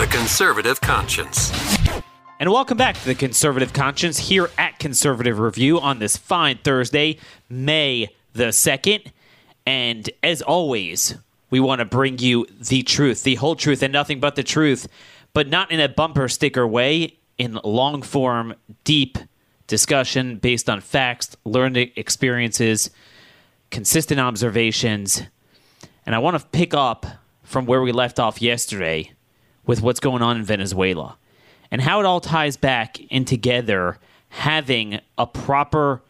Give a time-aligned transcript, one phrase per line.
[0.00, 1.52] The Conservative Conscience.
[2.38, 7.18] And welcome back to the Conservative Conscience here at Conservative Review on this fine Thursday,
[7.50, 9.12] May the 2nd.
[9.66, 11.16] And as always,
[11.50, 14.88] we want to bring you the truth, the whole truth, and nothing but the truth,
[15.34, 19.18] but not in a bumper sticker way, in long form, deep
[19.66, 22.88] discussion based on facts, learned experiences,
[23.70, 25.24] consistent observations.
[26.06, 27.04] And I want to pick up
[27.42, 29.12] from where we left off yesterday
[29.70, 31.16] with what's going on in Venezuela
[31.70, 33.98] and how it all ties back in together
[34.30, 36.02] having a proper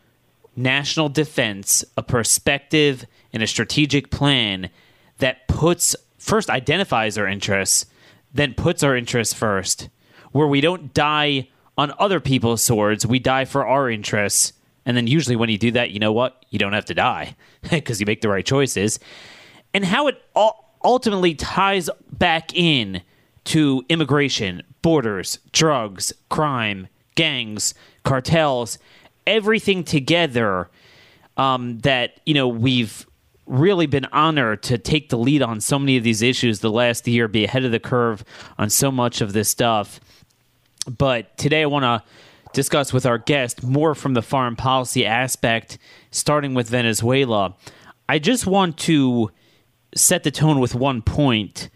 [0.56, 4.70] national defense, a perspective, and a strategic plan
[5.19, 7.84] that puts first identifies our interests,
[8.33, 9.91] then puts our interests first,
[10.33, 14.55] where we don't die on other people's swords, we die for our interests.
[14.86, 16.47] And then usually when you do that, you know what?
[16.48, 17.36] You don't have to die
[17.70, 18.98] because you make the right choices.
[19.74, 20.17] And how it
[20.83, 23.02] ultimately ties back in
[23.44, 27.74] to immigration, borders, drugs, crime, gangs,
[28.05, 28.78] cartels,
[29.27, 30.69] everything together
[31.36, 33.06] um, that you know we've
[33.46, 37.06] really been honored to take the lead on so many of these issues the last
[37.08, 38.24] year, be ahead of the curve
[38.58, 39.98] on so much of this stuff.
[40.86, 42.02] But today I want to
[42.52, 45.78] discuss with our guest more from the foreign policy aspect,
[46.12, 47.56] starting with Venezuela.
[48.08, 49.30] I just want to
[49.94, 51.70] set the tone with one point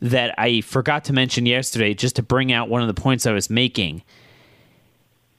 [0.00, 3.32] that I forgot to mention yesterday, just to bring out one of the points I
[3.32, 4.02] was making.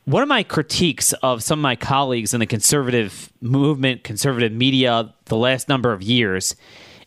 [0.06, 5.14] One of my critiques of some of my colleagues in the conservative movement, conservative media,
[5.26, 6.56] the last number of years,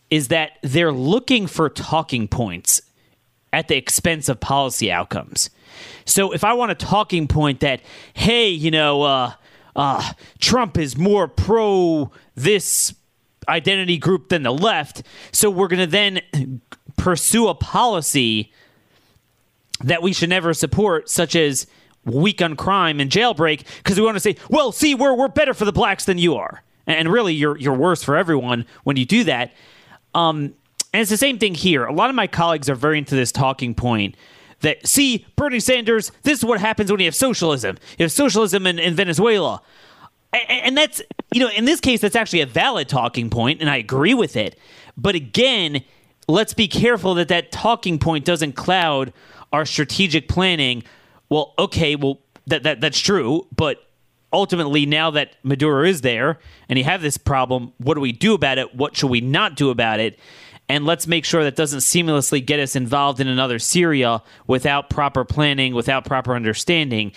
[0.09, 2.81] is that they're looking for talking points
[3.51, 5.49] at the expense of policy outcomes.
[6.05, 7.81] So if I want a talking point that,
[8.13, 9.33] hey, you know, uh,
[9.75, 12.93] uh, Trump is more pro this
[13.47, 16.61] identity group than the left, so we're going to then
[16.95, 18.51] pursue a policy
[19.83, 21.67] that we should never support, such as
[22.05, 25.53] weak on crime and jailbreak, because we want to say, well, see, we're, we're better
[25.53, 26.63] for the blacks than you are.
[26.87, 29.53] And really, you're, you're worse for everyone when you do that.
[30.13, 30.53] Um,
[30.93, 31.83] and it's the same thing here.
[31.85, 34.15] A lot of my colleagues are very into this talking point
[34.61, 37.77] that, see, Bernie Sanders, this is what happens when you have socialism.
[37.97, 39.61] You have socialism in, in Venezuela.
[40.31, 41.01] And, and that's,
[41.33, 44.37] you know, in this case, that's actually a valid talking point, and I agree with
[44.37, 44.57] it.
[44.95, 45.83] But again,
[46.27, 49.13] let's be careful that that talking point doesn't cloud
[49.53, 50.83] our strategic planning.
[51.29, 53.85] Well, okay, well that, that that's true, but
[54.33, 58.33] ultimately now that Maduro is there and you have this problem, what do we do
[58.33, 58.75] about it?
[58.75, 60.19] What should we not do about it?
[60.67, 65.23] And let's make sure that doesn't seamlessly get us involved in another Syria without proper
[65.23, 67.11] planning, without proper understanding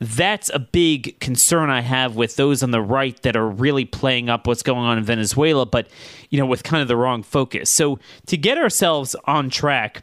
[0.00, 4.28] that's a big concern I have with those on the right that are really playing
[4.28, 5.88] up what's going on in Venezuela, but
[6.30, 7.70] you know, with kind of the wrong focus.
[7.70, 10.02] So to get ourselves on track,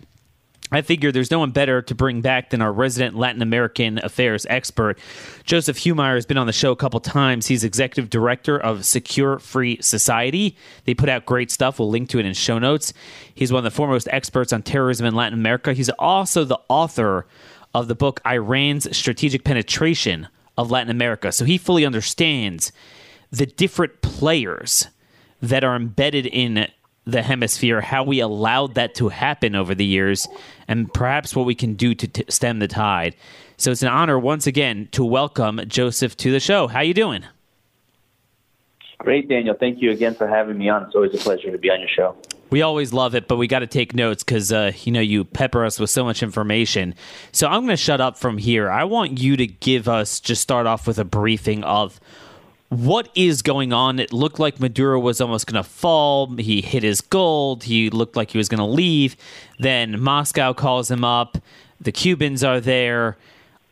[0.74, 4.46] I figure there's no one better to bring back than our resident Latin American affairs
[4.50, 4.98] expert.
[5.44, 7.48] Joseph Humire has been on the show a couple times.
[7.48, 10.56] He's executive director of Secure Free Society.
[10.86, 11.78] They put out great stuff.
[11.78, 12.94] We'll link to it in show notes.
[13.36, 15.74] He's one of the foremost experts on terrorism in Latin America.
[15.74, 17.28] He's also the author
[17.74, 20.28] of the book Iran's Strategic Penetration
[20.58, 21.32] of Latin America.
[21.32, 22.72] So he fully understands
[23.32, 24.88] the different players
[25.42, 26.68] that are embedded in
[27.06, 30.28] the hemisphere, how we allowed that to happen over the years,
[30.68, 33.16] and perhaps what we can do to t- stem the tide.
[33.58, 36.68] So it's an honor once again to welcome Joseph to the show.
[36.68, 37.24] How you doing?
[39.00, 39.56] Great, Daniel.
[39.60, 40.84] Thank you again for having me on.
[40.84, 42.16] It's always a pleasure to be on your show.
[42.52, 45.24] We always love it, but we got to take notes because uh, you know you
[45.24, 46.94] pepper us with so much information.
[47.32, 48.70] So I'm going to shut up from here.
[48.70, 52.00] I want you to give us just start off with a briefing of
[52.72, 54.00] what is going on.
[54.00, 56.36] It looked like Maduro was almost going to fall.
[56.38, 57.64] He hit his gold.
[57.64, 59.16] He looked like he was going to leave.
[59.60, 61.38] Then Moscow calls him up.
[61.82, 63.18] The Cubans are there.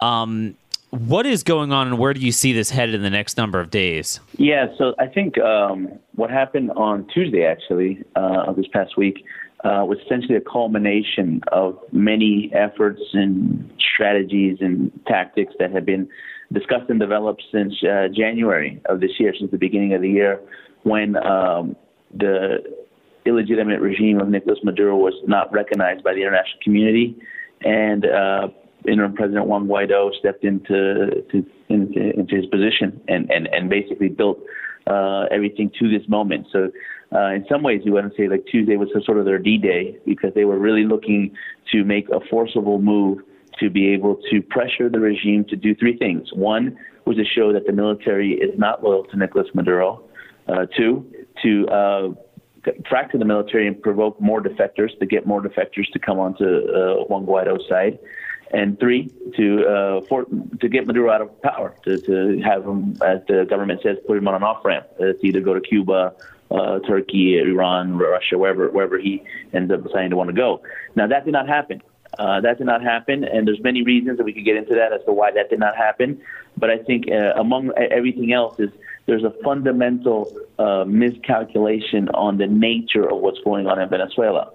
[0.02, 0.56] Um,
[0.92, 3.60] what is going on, and where do you see this headed in the next number
[3.60, 4.20] of days?
[4.38, 9.24] Yeah, so I think um, what happened on Tuesday, actually, uh, of this past week,
[9.64, 16.08] uh, was essentially a culmination of many efforts and strategies and tactics that have been
[16.52, 20.40] discussed and developed since uh, January of this year, since the beginning of the year,
[20.84, 21.76] when um,
[22.18, 22.64] the
[23.26, 27.16] illegitimate regime of Nicolas Maduro was not recognized by the international community
[27.62, 28.48] and uh,
[28.88, 34.10] interim President Juan Guaido stepped into to, into, into his position and, and, and basically
[34.10, 34.40] built
[34.88, 36.48] uh, everything to this moment.
[36.52, 36.72] So,
[37.12, 39.98] uh, in some ways, you want to say like Tuesday was sort of their D-day
[40.06, 41.36] because they were really looking
[41.72, 43.20] to make a forcible move
[43.60, 46.30] to be able to pressure the regime to do three things.
[46.34, 50.04] One was to show that the military is not loyal to Nicolas Maduro.
[50.48, 51.06] Uh, two,
[51.44, 52.10] to uh,
[52.88, 57.04] fracture the military and provoke more defectors, to get more defectors to come onto uh,
[57.06, 58.00] Juan Guaido's side.
[58.52, 60.26] And three, to uh, for,
[60.60, 64.18] to get Maduro out of power, to, to have him, as the government says, put
[64.18, 66.16] him on an off ramp, uh, to either go to Cuba,
[66.50, 69.24] uh, Turkey, Iran, Russia, wherever wherever he
[69.54, 70.64] ends up deciding to want to go.
[70.96, 71.84] Now that did not happen.
[72.18, 74.92] Uh, that did not happen, and there's many reasons that we could get into that
[74.92, 76.20] as to why that did not happen.
[76.58, 78.72] But I think uh, among everything else is
[79.06, 80.36] there's a fundamental
[80.88, 84.52] miscalculation on the nature of what's going on in Venezuela.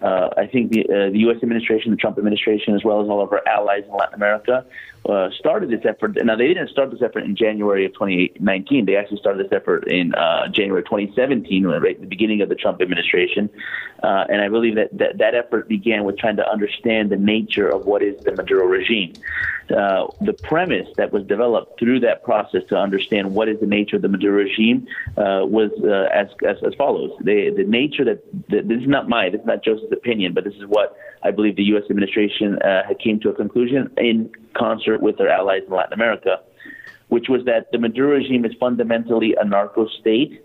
[0.00, 1.38] Uh, I think the, uh, the U.S.
[1.42, 4.64] administration, the Trump administration, as well as all of our allies in Latin America,
[5.08, 6.16] uh, started this effort.
[6.22, 8.84] Now, they didn't start this effort in January of 2019.
[8.84, 12.54] They actually started this effort in uh, January 2017, right at the beginning of the
[12.54, 13.48] Trump administration.
[14.02, 17.68] Uh, and I believe that, that that effort began with trying to understand the nature
[17.68, 19.14] of what is the Maduro regime.
[19.70, 23.96] Uh, the premise that was developed through that process to understand what is the nature
[23.96, 24.86] of the Maduro regime
[25.16, 25.70] was
[26.12, 27.10] as, as, as follows.
[27.20, 29.62] the nature that, that, this is not mine, this is not
[29.92, 31.84] Opinion, but this is what I believe the U.S.
[31.90, 36.40] administration uh, came to a conclusion in concert with their allies in Latin America,
[37.08, 40.44] which was that the Maduro regime is fundamentally a narco state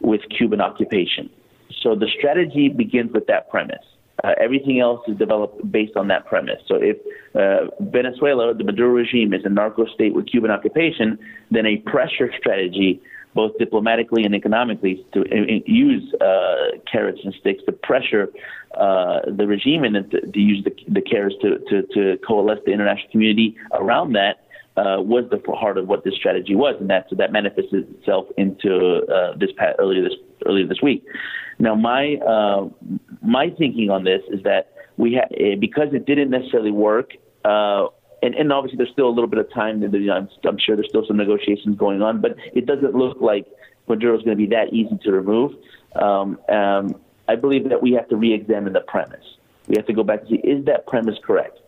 [0.00, 1.30] with Cuban occupation.
[1.82, 3.84] So the strategy begins with that premise.
[4.22, 6.60] Uh, everything else is developed based on that premise.
[6.66, 6.98] So if
[7.34, 11.18] uh, Venezuela, the Maduro regime, is a narco state with Cuban occupation,
[11.50, 13.00] then a pressure strategy,
[13.34, 18.28] both diplomatically and economically, to uh, use uh, carrots and sticks to pressure
[18.76, 22.72] uh, the regime and to, to use the, the carrots to, to, to coalesce the
[22.72, 24.44] international community around that.
[24.76, 28.24] Uh, was the heart of what this strategy was, and that so that manifested itself
[28.38, 30.14] into uh, this past, earlier this
[30.46, 31.04] earlier this week.
[31.58, 32.68] Now, my uh,
[33.20, 37.10] my thinking on this is that we ha- eh, because it didn't necessarily work,
[37.44, 37.86] uh,
[38.22, 39.82] and, and obviously there's still a little bit of time.
[39.82, 43.46] I'm, I'm sure there's still some negotiations going on, but it doesn't look like
[43.88, 45.52] Maduro is going to be that easy to remove.
[45.94, 46.94] Um, um,
[47.28, 49.24] I believe that we have to re-examine the premise.
[49.68, 51.58] We have to go back and see is that premise correct?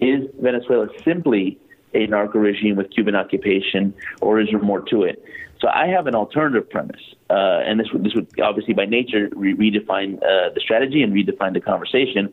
[0.00, 1.58] Is Venezuela simply
[1.92, 5.22] a narco regime with Cuban occupation, or is there more to it?
[5.60, 9.28] So I have an alternative premise, uh, and this would, this would obviously by nature
[9.32, 12.32] re- redefine uh, the strategy and redefine the conversation,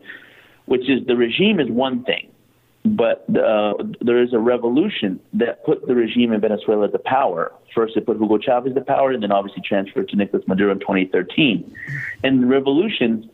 [0.66, 2.30] which is the regime is one thing,
[2.96, 7.52] but uh, there is a revolution that put the regime in Venezuela to power.
[7.74, 10.80] First, it put Hugo Chavez to power, and then obviously transferred to Nicolas Maduro in
[10.80, 11.76] 2013.
[12.24, 13.26] And revolutions,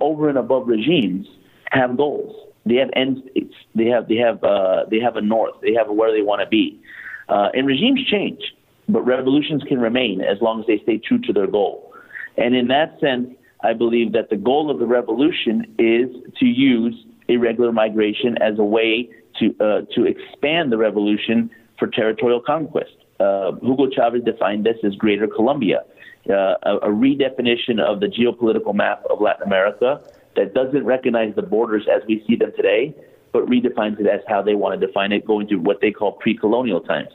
[0.00, 1.26] over and above regimes,
[1.70, 2.34] have goals.
[2.64, 3.54] They have end states.
[3.74, 5.54] They have they have uh, they have a north.
[5.62, 6.80] They have where they want to be.
[7.28, 8.40] Uh, and regimes change,
[8.88, 11.92] but revolutions can remain as long as they stay true to their goal.
[12.36, 13.30] And in that sense,
[13.62, 16.94] I believe that the goal of the revolution is to use
[17.28, 22.92] irregular migration as a way to uh, to expand the revolution for territorial conquest.
[23.20, 25.84] Uh, Hugo Chavez defined this as Greater Colombia,
[26.28, 30.02] uh, a, a, redefinition of the geopolitical map of Latin America
[30.36, 32.94] that doesn't recognize the borders as we see them today,
[33.32, 36.12] but redefines it as how they want to define it, going to what they call
[36.12, 37.08] pre-colonial times.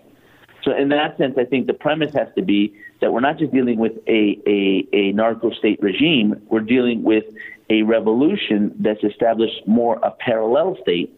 [0.64, 3.52] So in that sense, I think the premise has to be that we're not just
[3.52, 7.26] dealing with a, a, a narco state regime, we're dealing with
[7.72, 11.10] a revolution that's established more a parallel state,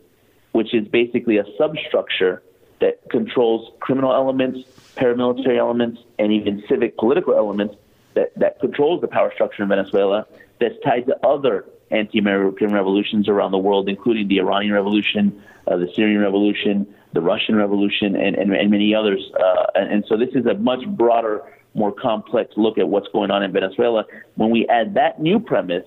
[0.51, 2.43] which is basically a substructure
[2.79, 4.60] that controls criminal elements,
[4.95, 7.75] paramilitary elements, and even civic political elements
[8.13, 10.27] that, that controls the power structure in Venezuela
[10.60, 15.89] that's tied to other anti-American revolutions around the world, including the Iranian Revolution, uh, the
[15.95, 19.22] Syrian Revolution, the Russian Revolution, and, and, and many others.
[19.39, 21.41] Uh, and, and so this is a much broader,
[21.74, 24.05] more complex look at what's going on in Venezuela.
[24.36, 25.86] When we add that new premise,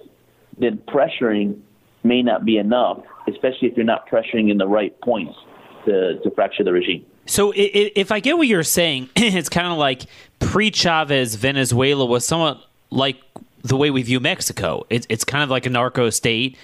[0.58, 1.60] then pressuring
[2.04, 2.98] may not be enough,
[3.28, 5.34] especially if you're not pressuring in the right points
[5.84, 7.04] to, to fracture the regime.
[7.26, 10.02] So, if I get what you're saying, it's kind of like
[10.38, 13.20] pre Chavez Venezuela was somewhat like
[13.62, 14.86] the way we view Mexico.
[14.90, 16.56] It's, it's kind of like a narco state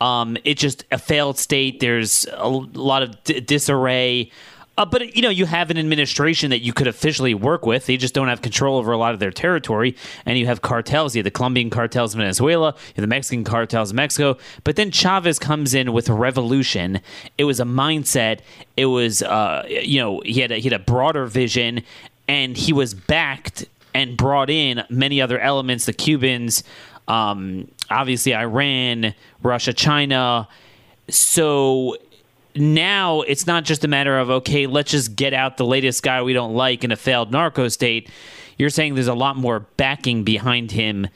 [0.00, 1.80] um, it's just a failed state.
[1.80, 4.30] There's a lot of disarray.
[4.76, 7.86] Uh, but you know, you have an administration that you could officially work with.
[7.86, 11.14] They just don't have control over a lot of their territory, and you have cartels.
[11.14, 14.36] You have the Colombian cartels in Venezuela, you have the Mexican cartels in Mexico.
[14.64, 17.00] But then Chavez comes in with a revolution.
[17.38, 18.40] It was a mindset.
[18.76, 21.82] It was, uh, you know, he had a, he had a broader vision,
[22.26, 25.86] and he was backed and brought in many other elements.
[25.86, 26.64] The Cubans,
[27.06, 30.48] um, obviously Iran, Russia, China.
[31.08, 31.96] So
[32.56, 36.22] now it's not just a matter of okay, let's just get out the latest guy
[36.22, 38.08] we don't like in a failed narco state.
[38.56, 41.08] You're saying there's a lot more backing behind him.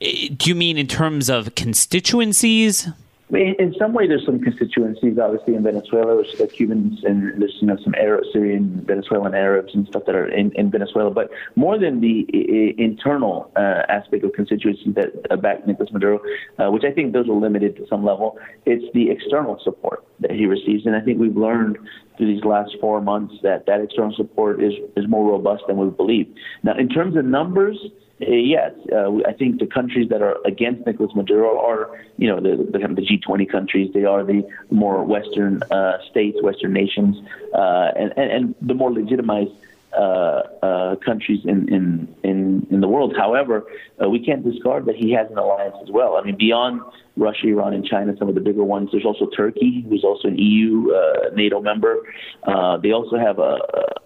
[0.00, 2.88] Do you mean in terms of constituencies?
[3.32, 6.16] In some way, there's some constituencies, obviously, in Venezuela.
[6.16, 10.14] There's the Cubans and there's you know some Arab, Syrian, Venezuelan Arabs and stuff that
[10.14, 11.10] are in, in Venezuela.
[11.10, 16.20] But more than the I- internal uh, aspect of constituencies that uh, back Nicolas Maduro,
[16.58, 20.32] uh, which I think those are limited to some level, it's the external support that
[20.32, 20.84] he receives.
[20.84, 21.78] And I think we've learned
[22.22, 25.90] through these last four months that that external support is is more robust than we
[25.90, 26.32] believe.
[26.62, 27.76] Now, in terms of numbers.
[28.20, 32.38] Uh, yes, uh, I think the countries that are against Nicolas Maduro are, you know,
[32.38, 33.90] the, the, the G20 countries.
[33.92, 37.16] They are the more Western uh, states, Western nations,
[37.52, 39.50] uh, and, and, and the more legitimized
[39.96, 43.14] uh, uh, countries in, in, in, in the world.
[43.16, 43.64] However,
[44.02, 46.16] uh, we can't discard that he has an alliance as well.
[46.16, 46.80] I mean, beyond
[47.16, 50.38] Russia, Iran, and China, some of the bigger ones, there's also Turkey, who's also an
[50.38, 51.96] EU, uh, NATO member.
[52.44, 53.58] Uh, they also have a,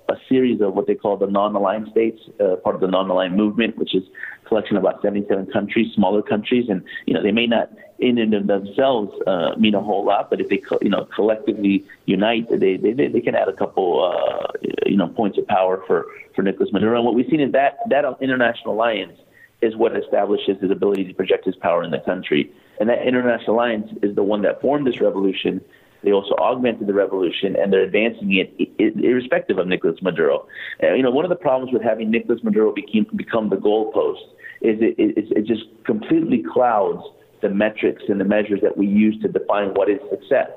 [0.09, 3.77] a series of what they call the non-aligned states, uh, part of the non-aligned movement,
[3.77, 4.05] which is
[4.45, 8.19] a collection of about 77 countries, smaller countries, and you know they may not in
[8.19, 12.49] and of themselves uh, mean a whole lot, but if they you know collectively unite,
[12.51, 14.47] they they, they can add a couple uh,
[14.85, 16.97] you know points of power for for Nicolas Maduro.
[16.97, 19.19] And what we've seen is that that international alliance
[19.63, 23.57] is what establishes his ability to project his power in the country, and that international
[23.57, 25.61] alliance is the one that formed this revolution.
[26.03, 30.47] They also augmented the revolution, and they're advancing it, irrespective of Nicolas Maduro.
[30.81, 34.23] You know, one of the problems with having Nicolas Maduro became, become the goalpost
[34.63, 37.03] is it, it, it just completely clouds
[37.43, 40.51] the metrics and the measures that we use to define what is success.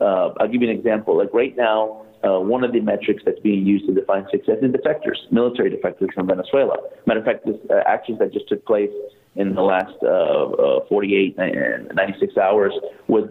[0.00, 1.16] Uh, I'll give you an example.
[1.16, 4.70] Like right now, uh, one of the metrics that's being used to define success is
[4.72, 6.76] defectors, military defectors from Venezuela.
[7.06, 8.90] Matter of fact, this uh, actions that just took place
[9.36, 12.72] in the last uh, uh, 48 and 96 hours
[13.06, 13.28] was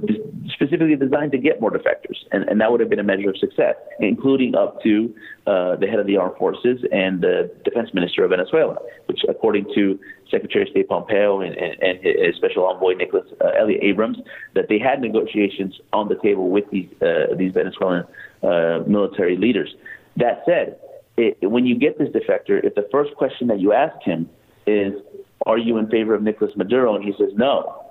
[0.54, 3.38] specifically designed to get more defectors, and, and that would have been a measure of
[3.38, 5.14] success, including up to
[5.46, 8.78] uh, the head of the armed forces and the defense minister of Venezuela,
[9.08, 10.00] which, according to
[10.32, 14.18] Secretary of State Pompeo and, and, and his special envoy Nicholas uh, Elliott Abrams,
[14.54, 18.06] that they had negotiations on the table with these uh, these Venezuelan
[18.42, 19.76] uh, military leaders.
[20.16, 20.78] That said,
[21.18, 24.30] it, when you get this defector, if the first question that you ask him
[24.66, 24.94] is
[25.46, 26.96] are you in favor of Nicolas Maduro?
[26.96, 27.86] And he says, no.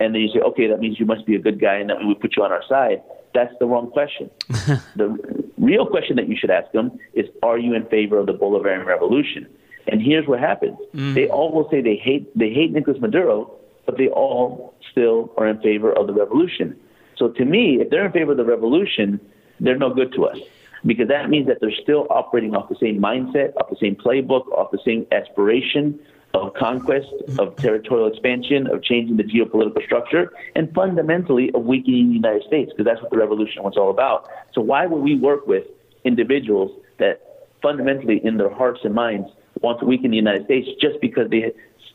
[0.00, 2.04] And then you say, okay, that means you must be a good guy and that
[2.04, 3.02] we put you on our side.
[3.32, 4.30] That's the wrong question.
[4.96, 8.34] the real question that you should ask them is, are you in favor of the
[8.34, 9.46] Bolivarian Revolution?
[9.86, 10.78] And here's what happens.
[10.94, 11.14] Mm.
[11.14, 13.52] They all will say they hate, they hate Nicolas Maduro,
[13.86, 16.78] but they all still are in favor of the revolution.
[17.16, 19.20] So to me, if they're in favor of the revolution,
[19.60, 20.38] they're no good to us
[20.86, 24.48] because that means that they're still operating off the same mindset, off the same playbook,
[24.52, 25.98] off the same aspiration,
[26.34, 27.06] of conquest,
[27.38, 32.72] of territorial expansion, of changing the geopolitical structure, and fundamentally of weakening the United States,
[32.72, 34.28] because that's what the revolution was all about.
[34.52, 35.64] So why would we work with
[36.04, 39.28] individuals that fundamentally, in their hearts and minds,
[39.60, 41.52] want to weaken the United States just because they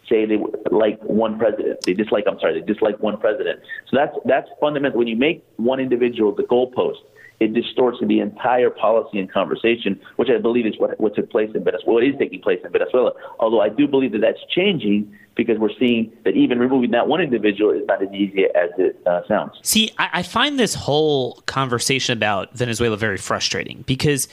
[0.10, 0.38] say they
[0.72, 1.86] like one president.
[1.86, 3.60] They dislike, I'm sorry, they dislike one president.
[3.90, 4.98] So that's that's fundamental.
[4.98, 6.98] When you make one individual the goalpost,
[7.40, 11.50] it distorts the entire policy and conversation, which I believe is what, what took place
[11.56, 13.14] in Venezuela, what is taking place in Venezuela.
[13.40, 17.22] Although I do believe that that's changing because we're seeing that even removing that one
[17.22, 19.54] individual is not as easy as it uh, sounds.
[19.64, 24.28] See, I, I find this whole conversation about Venezuela very frustrating because,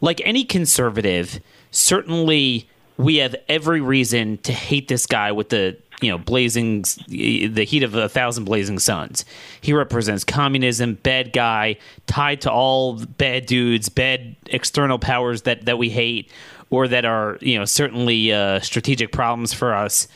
[0.00, 1.40] like any conservative,
[1.72, 7.64] certainly we have every reason to hate this guy with the you know blazing the
[7.64, 9.24] heat of a thousand blazing suns.
[9.60, 15.78] He represents communism, bad guy, tied to all bad dudes, bad external powers that that
[15.78, 16.30] we hate
[16.70, 20.08] or that are you know certainly uh, strategic problems for us.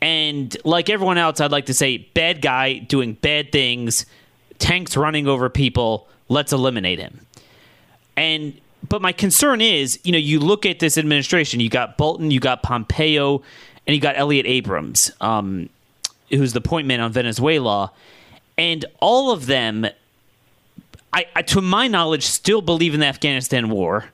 [0.00, 4.06] And like everyone else, I'd like to say bad guy doing bad things,
[4.58, 6.08] tanks running over people.
[6.28, 7.26] Let's eliminate him.
[8.16, 11.60] And but my concern is, you know, you look at this administration.
[11.60, 13.42] You got Bolton, you got Pompeo,
[13.86, 15.68] and you got Elliott Abrams, um,
[16.28, 17.92] who's the point man on Venezuela,
[18.56, 19.86] and all of them,
[21.12, 24.06] I, I, to my knowledge, still believe in the Afghanistan war.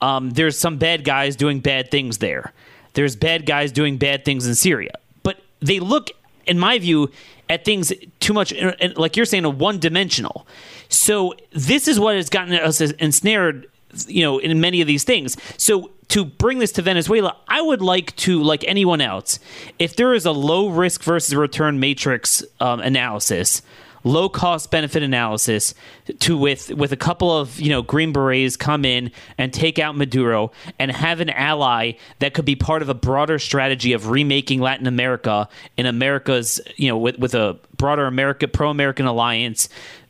[0.00, 2.52] Um, there's some bad guys doing bad things there.
[2.94, 6.10] There's bad guys doing bad things in Syria, but they look,
[6.46, 7.10] in my view,
[7.48, 8.52] at things too much,
[8.96, 10.46] like you're saying, a one dimensional.
[10.88, 13.68] So this is what has gotten us ensnared
[14.06, 15.36] you know, in many of these things.
[15.56, 19.38] So to bring this to Venezuela, I would like to, like anyone else,
[19.78, 23.62] if there is a low risk versus return matrix um, analysis,
[24.04, 25.74] low cost benefit analysis,
[26.20, 29.96] to with with a couple of you know Green Berets come in and take out
[29.96, 34.60] Maduro and have an ally that could be part of a broader strategy of remaking
[34.60, 39.68] Latin America in America's you know with with a broader America pro American alliance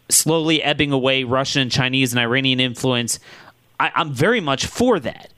[0.08, 3.18] slowly ebbing away Russian and Chinese and Iranian influence,
[3.80, 5.32] I, I'm very much for that.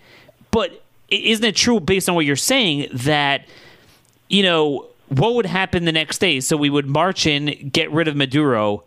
[0.50, 3.46] But isn't it true, based on what you're saying, that,
[4.28, 6.40] you know, what would happen the next day?
[6.40, 8.84] So we would march in, get rid of Maduro,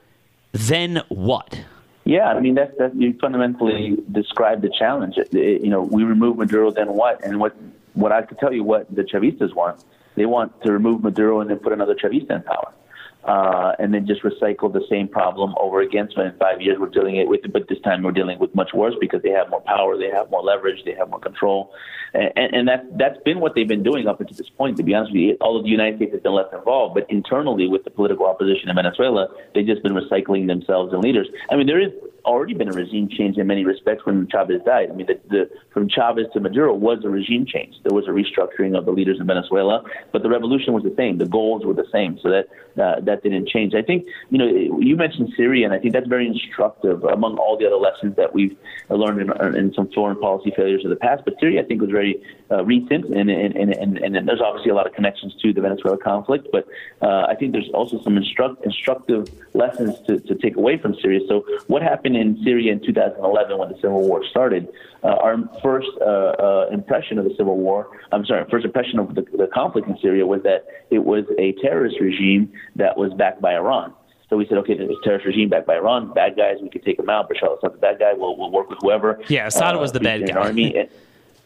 [0.51, 1.60] then what?
[2.06, 5.18] Yeah, I mean that's that you fundamentally described the challenge.
[5.18, 7.22] It, it, you know, we remove Maduro, then what?
[7.24, 7.54] And what
[7.96, 9.84] what I could tell you what the Chavistas want.
[10.16, 12.74] They want to remove Maduro and then put another Chavista in power
[13.28, 16.10] uh, and then just recycle the same problem over again.
[16.16, 18.72] So in five years, we're dealing it with, but this time we're dealing with much
[18.74, 21.74] worse because they have more power, they have more leverage, they have more control,
[22.18, 24.78] and, and that's that's been what they've been doing up until this point.
[24.78, 27.10] To be honest with you, all of the United States has been less involved, but
[27.10, 31.28] internally with the political opposition in Venezuela, they've just been recycling themselves and leaders.
[31.52, 31.92] I mean, there is
[32.28, 34.90] already been a regime change in many respects when Chavez died.
[34.92, 37.76] I mean, the, the, from Chavez to Maduro was a regime change.
[37.84, 41.18] There was a restructuring of the leaders in Venezuela, but the revolution was the same.
[41.18, 42.48] The goals were the same, so that
[42.82, 43.74] uh, that didn't change.
[43.74, 44.48] I think you know
[44.80, 48.34] you mentioned Syria, and I think that's very instructive among all the other lessons that
[48.34, 48.56] we've
[48.90, 51.24] learned in, in some foreign policy failures of the past.
[51.26, 52.07] But Syria, I think, was very
[52.52, 55.62] uh, recent, and and, and and and there's obviously a lot of connections to the
[55.62, 56.48] Venezuela conflict.
[56.52, 56.68] But
[57.02, 61.22] uh, I think there's also some instruct, instructive lessons to, to take away from Syria.
[61.28, 64.68] So what happened in Syria in 2011 when the civil war started?
[65.04, 69.14] Uh, our first uh, uh, impression of the civil war, I'm sorry, first impression of
[69.16, 73.42] the, the conflict in Syria was that it was a terrorist regime that was backed
[73.42, 73.94] by Iran.
[74.30, 76.84] So we said, okay, there's a terrorist regime backed by Iran, bad guys, we could
[76.84, 77.30] take them out.
[77.30, 79.20] Bashar al-Assad, the bad guy, we'll, we'll work with whoever.
[79.30, 80.34] Yeah, Assad uh, was the bad guy.
[80.34, 80.90] Army.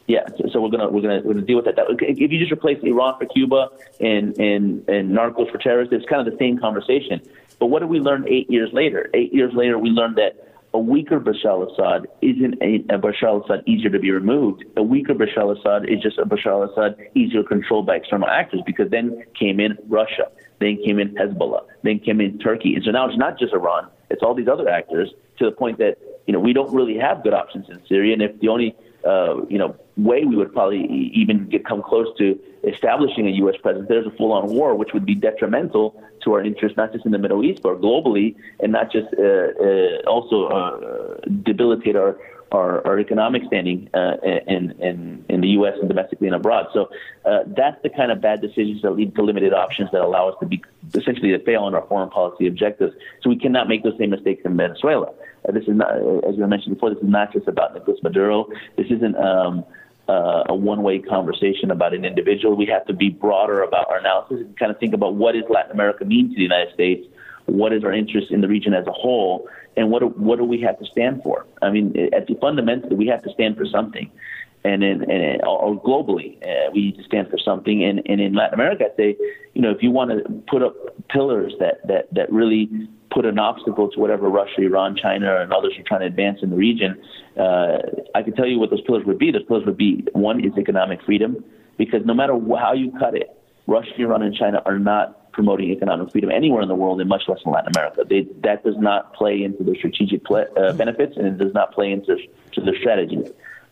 [0.07, 1.75] Yeah, so, we're gonna we're gonna we're gonna deal with that.
[1.77, 6.25] If you just replace Iran for Cuba and and and narcos for terrorists, it's kind
[6.25, 7.21] of the same conversation.
[7.59, 9.09] But what did we learn eight years later?
[9.13, 13.63] Eight years later, we learned that a weaker Bashar al-Assad isn't a, a Bashar al-Assad
[13.67, 14.63] easier to be removed.
[14.77, 18.89] A weaker Bashar al-Assad is just a Bashar al-Assad easier controlled by external actors because
[18.89, 22.75] then came in Russia, then came in Hezbollah, then came in Turkey.
[22.75, 25.77] And so now it's not just Iran, it's all these other actors to the point
[25.79, 28.13] that, you know, we don't really have good options in Syria.
[28.13, 32.07] And if the only uh, you know, way we would probably even get come close
[32.17, 33.55] to establishing a U.S.
[33.61, 33.87] presence.
[33.89, 37.17] There's a full-on war, which would be detrimental to our interests, not just in the
[37.17, 42.17] Middle East, but globally, and not just uh, uh, also uh, debilitate our,
[42.51, 45.75] our, our economic standing uh, in, in in the U.S.
[45.79, 46.67] and domestically and abroad.
[46.73, 46.89] So
[47.25, 50.35] uh, that's the kind of bad decisions that lead to limited options that allow us
[50.41, 50.61] to be
[50.93, 52.93] essentially to fail on our foreign policy objectives.
[53.21, 55.13] So we cannot make those same mistakes in Venezuela.
[55.47, 55.95] Uh, this is not,
[56.27, 58.47] as we mentioned before, this is not just about Nicolas Maduro.
[58.77, 59.15] This isn't.
[59.17, 59.65] Um,
[60.09, 62.55] uh, a one-way conversation about an individual.
[62.55, 65.43] We have to be broader about our analysis and kind of think about what does
[65.49, 67.07] Latin America mean to the United States,
[67.45, 70.61] what is our interest in the region as a whole, and what what do we
[70.61, 71.45] have to stand for?
[71.61, 74.11] I mean, at the, fundamentally, we have to stand for something,
[74.63, 77.83] and in, and or globally, uh, we need to stand for something.
[77.83, 79.17] And, and in Latin America, I say,
[79.53, 80.75] you know, if you want to put up
[81.09, 82.69] pillars that that that really
[83.11, 86.49] put an obstacle to whatever Russia, Iran, China, and others are trying to advance in
[86.49, 87.01] the region,
[87.37, 87.77] uh,
[88.15, 89.31] I can tell you what those pillars would be.
[89.31, 91.43] Those pillars would be one is economic freedom,
[91.77, 93.35] because no matter how you cut it,
[93.67, 97.23] Russia, Iran, and China are not promoting economic freedom anywhere in the world, and much
[97.27, 98.03] less in Latin America.
[98.07, 101.73] They, that does not play into their strategic play, uh, benefits, and it does not
[101.73, 102.17] play into
[102.53, 103.19] to their strategy.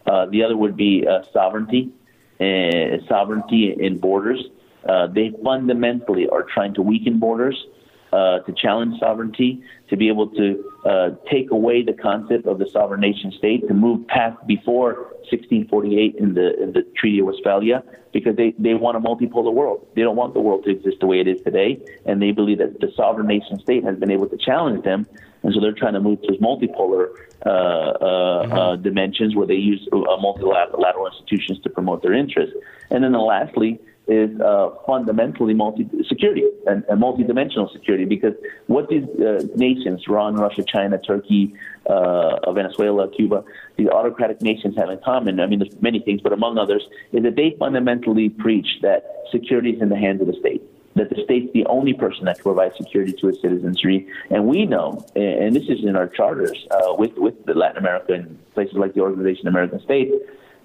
[0.06, 1.92] Uh, the other would be uh, sovereignty,
[2.40, 4.44] uh, sovereignty in borders.
[4.88, 7.66] Uh, they fundamentally are trying to weaken borders
[8.12, 12.68] uh, to challenge sovereignty, to be able to uh, take away the concept of the
[12.70, 17.84] sovereign nation state, to move past before 1648 in the in the Treaty of Westphalia,
[18.12, 19.88] because they, they want a multipolar world.
[19.96, 22.58] They don't want the world to exist the way it is today, and they believe
[22.60, 25.06] that the sovereign nation state has been able to challenge them,
[25.44, 27.10] and so they're trying to move to multipolar
[27.46, 28.54] uh, uh, mm-hmm.
[28.54, 32.56] uh, dimensions where they use uh, multilateral institutions to promote their interests.
[32.90, 38.34] And then, lastly, is uh, fundamentally multi security and, and multi-dimensional security because
[38.68, 41.54] what these uh, nations, Iran, Russia, China, Turkey,
[41.86, 43.44] uh, Venezuela, Cuba,
[43.78, 47.24] these autocratic nations have in common, I mean, there's many things, but among others, is
[47.24, 50.64] that they fundamentally preach that security is in the hands of the state.
[50.96, 54.66] That the state's the only person that can provide security to its citizenry, and we
[54.66, 58.96] know, and this is in our charters uh, with with Latin America and places like
[58.96, 60.12] the Organization of American States,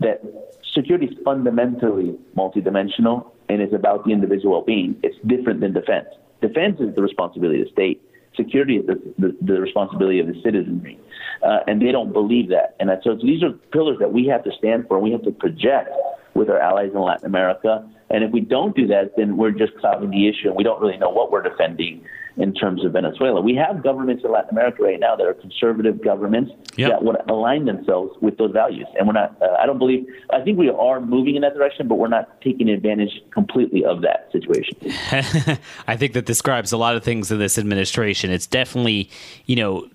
[0.00, 0.22] that
[0.72, 4.96] security is fundamentally multidimensional and it's about the individual well-being.
[5.02, 6.08] It's different than defense.
[6.40, 8.02] Defense is the responsibility of the state.
[8.36, 10.98] Security is the, the, the responsibility of the citizenry.
[11.42, 12.74] Uh, and they don't believe that.
[12.80, 15.30] And so these are pillars that we have to stand for and we have to
[15.30, 15.90] project
[16.34, 17.88] with our allies in Latin America.
[18.10, 20.80] And if we don't do that, then we're just clouding the issue and we don't
[20.80, 22.04] really know what we're defending
[22.36, 23.40] in terms of Venezuela.
[23.40, 26.90] We have governments in Latin America right now that are conservative governments yep.
[26.90, 28.86] that would align themselves with those values.
[28.98, 31.86] And we're not, uh, I don't believe, I think we are moving in that direction,
[31.86, 34.76] but we're not taking advantage completely of that situation.
[35.86, 38.30] I think that describes a lot of things in this administration.
[38.30, 39.10] It's definitely,
[39.46, 39.88] you know,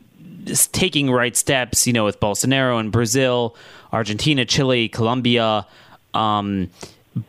[0.71, 3.55] taking right steps, you know, with Bolsonaro in Brazil,
[3.91, 5.67] Argentina, Chile, Colombia.
[6.13, 6.69] Um,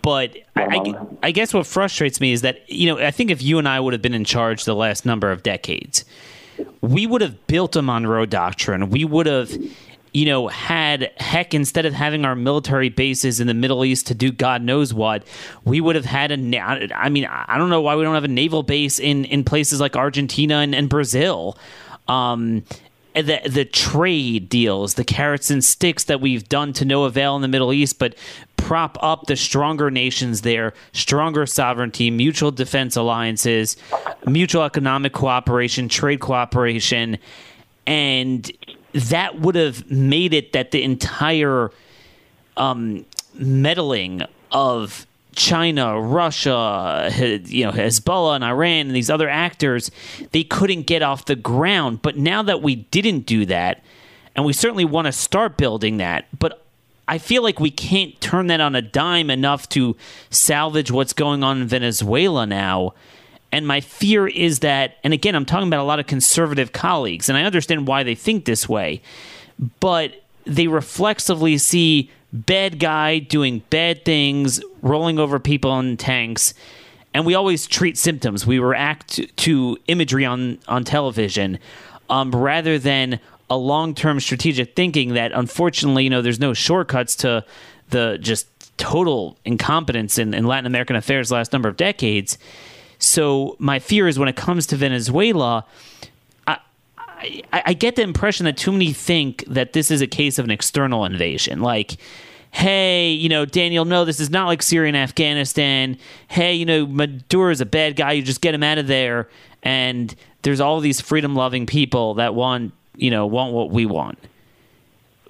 [0.02, 3.42] but I, I, I, guess what frustrates me is that, you know, I think if
[3.42, 6.04] you and I would have been in charge the last number of decades,
[6.80, 8.90] we would have built a Monroe Doctrine.
[8.90, 9.50] We would have,
[10.12, 14.14] you know, had heck instead of having our military bases in the Middle East to
[14.14, 15.24] do God knows what,
[15.64, 16.94] we would have had a.
[16.94, 19.80] I mean, I don't know why we don't have a naval base in in places
[19.80, 21.56] like Argentina and, and Brazil.
[22.06, 22.64] Um,
[23.14, 27.42] the the trade deals, the carrots and sticks that we've done to no avail in
[27.42, 28.14] the Middle East, but
[28.56, 33.76] prop up the stronger nations there, stronger sovereignty, mutual defense alliances,
[34.26, 37.18] mutual economic cooperation, trade cooperation,
[37.86, 38.52] and
[38.92, 41.70] that would have made it that the entire
[42.56, 47.10] um, meddling of China, Russia,
[47.46, 49.90] you know, Hezbollah and Iran and these other actors,
[50.32, 52.02] they couldn't get off the ground.
[52.02, 53.82] But now that we didn't do that,
[54.34, 56.64] and we certainly want to start building that, but
[57.08, 59.96] I feel like we can't turn that on a dime enough to
[60.30, 62.94] salvage what's going on in Venezuela now.
[63.50, 67.28] And my fear is that, and again, I'm talking about a lot of conservative colleagues,
[67.28, 69.02] and I understand why they think this way,
[69.80, 76.54] but they reflexively see bad guy doing bad things, rolling over people in tanks,
[77.12, 78.46] and we always treat symptoms.
[78.46, 81.58] We react to imagery on on television
[82.08, 85.14] um, rather than a long term strategic thinking.
[85.14, 87.44] That unfortunately, you know, there's no shortcuts to
[87.90, 92.38] the just total incompetence in, in Latin American affairs last number of decades.
[92.98, 95.66] So my fear is when it comes to Venezuela.
[97.20, 100.44] I, I, get the impression that too many think that this is a case of
[100.44, 101.60] an external invasion.
[101.60, 101.96] Like,
[102.50, 105.98] hey, you know, Daniel, no, this is not like Syria and Afghanistan.
[106.28, 108.12] Hey, you know, Maduro is a bad guy.
[108.12, 109.28] You just get him out of there.
[109.62, 114.18] And there's all these freedom loving people that want, you know, want what we want.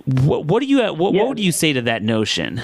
[0.05, 2.63] What, what do you what, what would you say to that notion?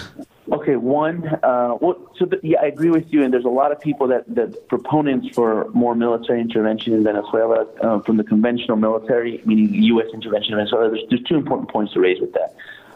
[0.52, 1.26] Okay, one.
[1.42, 3.24] Uh, well, so the, yeah, I agree with you.
[3.24, 7.66] And there's a lot of people that that proponents for more military intervention in Venezuela
[7.82, 10.06] uh, from the conventional military, meaning U.S.
[10.14, 10.90] intervention in Venezuela.
[10.90, 12.54] There's, there's two important points to raise with that.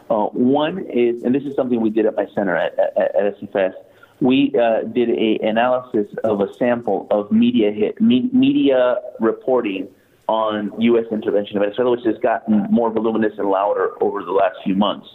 [0.09, 3.39] Uh, one is, and this is something we did at my center at, at, at
[3.41, 3.73] SFS.
[4.21, 9.89] We uh, did a analysis of a sample of media hit me, media reporting
[10.27, 11.05] on U.S.
[11.11, 15.07] intervention in Venezuela, which has gotten more voluminous and louder over the last few months.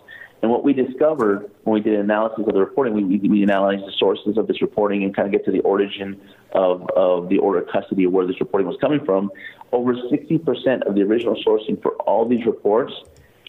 [0.43, 3.43] And what we discovered when we did an analysis of the reporting, we, we, we
[3.43, 6.21] analyzed the sources of this reporting and kind of get to the origin
[6.53, 9.31] of, of the order of custody of where this reporting was coming from.
[9.73, 12.93] Over 60% of the original sourcing for all these reports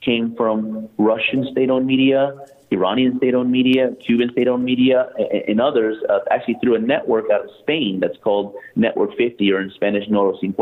[0.02, 2.34] came from Russian state owned media,
[2.72, 5.10] Iranian state owned media, Cuban state owned media,
[5.48, 9.62] and others, uh, actually through a network out of Spain that's called Network 50 or
[9.62, 10.54] in Spanish Nodo 50.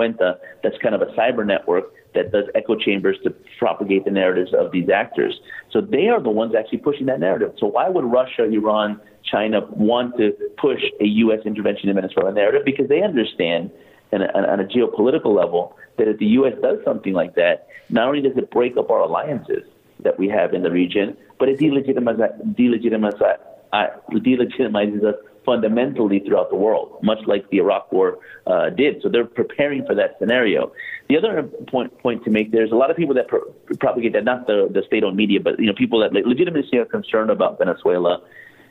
[0.63, 4.71] That's kind of a cyber network that does echo chambers to propagate the narratives of
[4.71, 5.39] these actors.
[5.71, 7.53] So they are the ones actually pushing that narrative.
[7.59, 11.39] So why would Russia, Iran, China want to push a U.S.
[11.45, 12.63] intervention in Venezuela narrative?
[12.65, 13.71] Because they understand
[14.15, 16.53] on a, on a geopolitical level that if the U.S.
[16.61, 19.63] does something like that, not only does it break up our alliances
[19.99, 23.37] that we have in the region, but it delegitimizes, delegitimizes,
[23.73, 29.01] uh, delegitimizes us fundamentally throughout the world, much like the Iraq War uh, did.
[29.01, 30.71] So they're preparing for that scenario.
[31.07, 33.45] The other point point to make: there's a lot of people that pro-
[33.79, 37.29] propagate that, not the the state-owned media, but you know people that legitimately are concerned
[37.29, 38.21] about Venezuela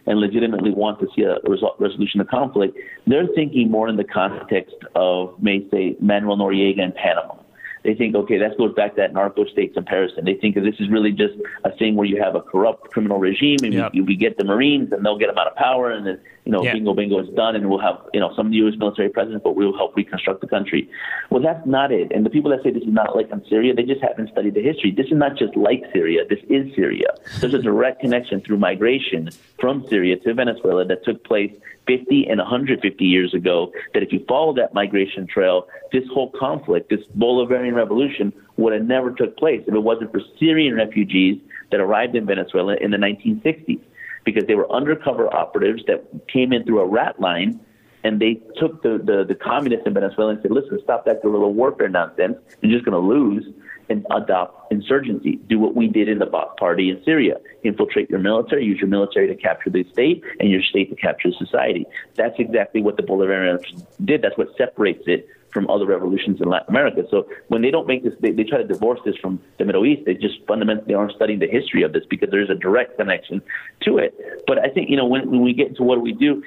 [0.07, 2.77] and legitimately want to see a resol- resolution of the conflict.
[3.07, 7.37] They're thinking more in the context of, may say, Manuel Noriega in Panama
[7.85, 10.25] they think, okay, that goes back to that narco state comparison.
[10.25, 13.19] They think that this is really just a thing where you have a corrupt criminal
[13.19, 13.93] regime and yep.
[13.93, 16.53] we, we get the Marines and they'll get them out of power and then, you
[16.53, 18.75] know, bingo, bingo is done and we'll have, you know, some U.S.
[18.79, 20.89] military presence, but we'll help reconstruct the country.
[21.31, 22.13] Well, that's not it.
[22.13, 24.55] And the people that say this is not like in Syria, they just haven't studied
[24.55, 24.91] the history.
[24.91, 26.25] This is not just like Syria.
[26.29, 27.09] This is Syria.
[27.41, 31.53] There's a direct connection through migration from Syria to Venezuela that took place
[31.87, 36.91] 50 and 150 years ago that if you follow that migration trail, this whole conflict,
[36.91, 41.81] this Bolivarian revolution, would have never took place if it wasn't for Syrian refugees that
[41.81, 43.81] arrived in Venezuela in the 1960s,
[44.25, 47.61] because they were undercover operatives that came in through a rat line.
[48.03, 51.49] And they took the, the, the communists in Venezuela and said, listen, stop that guerrilla
[51.49, 52.37] warfare nonsense.
[52.61, 53.47] You're just going to lose
[53.89, 55.37] and adopt insurgency.
[55.49, 57.37] Do what we did in the Ba'ath Party in Syria.
[57.63, 61.33] Infiltrate your military, use your military to capture the state, and your state to capture
[61.33, 61.87] society.
[62.15, 64.23] That's exactly what the Bolivarians did.
[64.23, 67.05] That's what separates it from other revolutions in Latin America.
[67.11, 69.87] So when they don't make this, they, they try to divorce this from the Middle
[69.87, 70.03] East.
[70.05, 73.41] They just fundamentally aren't studying the history of this because there's a direct connection
[73.83, 74.15] to it.
[74.49, 76.43] But I think, you know, when, when we get into what we do,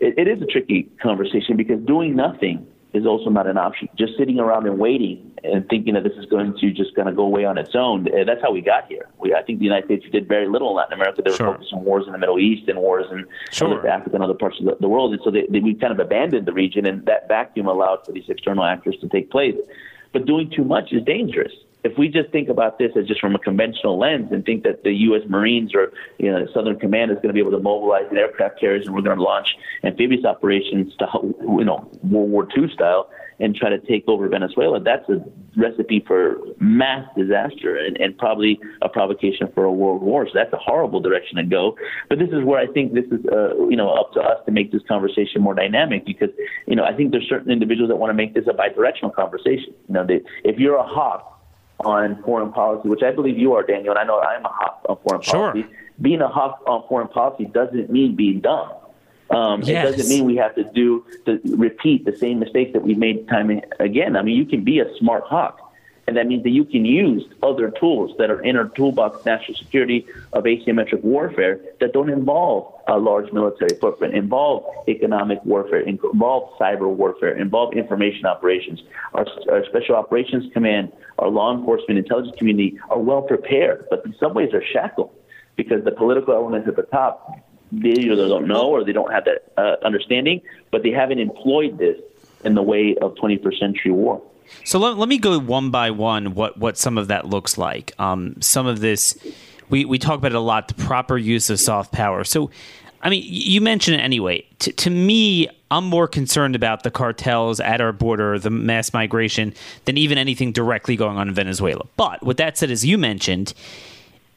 [0.00, 3.88] it, it is a tricky conversation because doing nothing is also not an option.
[3.96, 7.16] Just sitting around and waiting and thinking that this is going to just kind of
[7.16, 8.08] go away on its own.
[8.08, 9.08] Eh, that's how we got here.
[9.18, 11.20] We, I think the United States did very little in Latin America.
[11.22, 11.52] They were sure.
[11.52, 13.86] focused on wars in the Middle East and wars in sure.
[13.86, 15.12] Africa and other parts of the, the world.
[15.12, 18.12] And so they, they, we kind of abandoned the region, and that vacuum allowed for
[18.12, 19.56] these external actors to take place.
[20.12, 21.52] But doing too much is dangerous
[21.84, 24.82] if we just think about this as just from a conventional lens and think that
[24.82, 25.22] the U.S.
[25.28, 28.86] Marines or you know Southern Command is going to be able to mobilize aircraft carriers
[28.86, 31.06] and we're going to launch amphibious operations to
[31.40, 33.08] you know World War II style
[33.40, 35.24] and try to take over Venezuela, that's a
[35.56, 40.26] recipe for mass disaster and, and probably a provocation for a world war.
[40.26, 41.76] So that's a horrible direction to go.
[42.08, 44.52] But this is where I think this is uh, you know up to us to
[44.52, 46.30] make this conversation more dynamic because
[46.66, 49.74] you know I think there's certain individuals that want to make this a bidirectional conversation.
[49.88, 51.37] You know, they, if you're a hawk
[51.80, 54.84] on foreign policy, which I believe you are, Daniel, and I know I'm a hawk
[54.88, 55.62] on foreign policy.
[55.62, 55.70] Sure.
[56.00, 58.72] Being a hawk on foreign policy doesn't mean being dumb.
[59.30, 59.68] Um, yes.
[59.68, 63.28] It doesn't mean we have to do to repeat the same mistakes that we've made
[63.28, 64.16] time and again.
[64.16, 65.67] I mean, you can be a smart hawk,
[66.08, 69.58] and that means that you can use other tools that are in our toolbox, national
[69.58, 76.58] security of asymmetric warfare that don't involve a large military footprint, involve economic warfare, involve
[76.58, 78.82] cyber warfare, involve information operations.
[79.12, 84.14] Our, our special operations command, our law enforcement intelligence community are well prepared, but in
[84.18, 85.10] some ways are shackled
[85.56, 87.38] because the political elements at the top
[87.70, 90.40] they either don't know or they don't have that uh, understanding,
[90.70, 91.98] but they haven't employed this
[92.46, 94.22] in the way of 21st century war.
[94.64, 97.92] So let, let me go one by one what, what some of that looks like.
[97.98, 99.16] Um, some of this,
[99.68, 102.24] we, we talk about it a lot, the proper use of soft power.
[102.24, 102.50] So,
[103.02, 104.44] I mean, you mentioned it anyway.
[104.58, 109.54] T- to me, I'm more concerned about the cartels at our border, the mass migration,
[109.84, 111.86] than even anything directly going on in Venezuela.
[111.96, 113.54] But with that said, as you mentioned,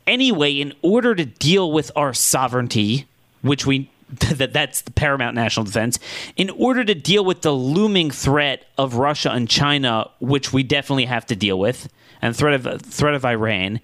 [0.05, 3.07] anyway, in order to deal with our sovereignty,
[3.41, 5.99] which we that that's the paramount national defense
[6.35, 11.05] in order to deal with the looming threat of Russia and China which we definitely
[11.05, 11.87] have to deal with
[12.21, 13.79] and threat of threat of Iran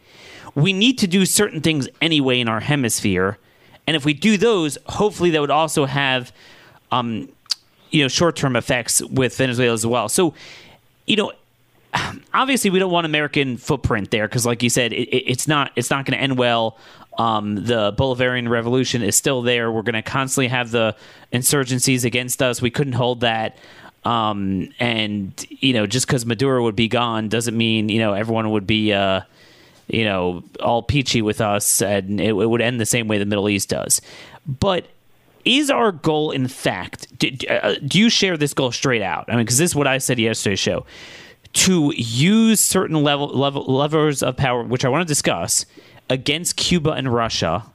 [0.57, 3.37] we need to do certain things anyway in our hemisphere.
[3.85, 6.33] And if we do those hopefully that would also have
[6.91, 7.29] um,
[7.91, 10.09] you know short-term effects with Venezuela as well.
[10.09, 10.33] So
[11.05, 11.31] you know
[12.33, 15.89] obviously we don't want American footprint there because like you said it, it's not it's
[15.89, 16.77] not going to end well
[17.17, 19.71] um, the Bolivarian Revolution is still there.
[19.71, 20.95] We're going to constantly have the
[21.33, 22.61] insurgencies against us.
[22.61, 23.57] We couldn't hold that.
[24.03, 28.51] Um, and, you know, just because Maduro would be gone doesn't mean, you know, everyone
[28.51, 29.21] would be, uh,
[29.87, 33.25] you know, all peachy with us and it, it would end the same way the
[33.25, 33.99] Middle East does.
[34.45, 34.85] But
[35.43, 39.25] is our goal, in fact, do, uh, do you share this goal straight out?
[39.27, 40.85] I mean, because this is what I said yesterday's show
[41.53, 45.65] to use certain level, level levers of power, which I want to discuss,
[46.09, 47.65] against Cuba and Russia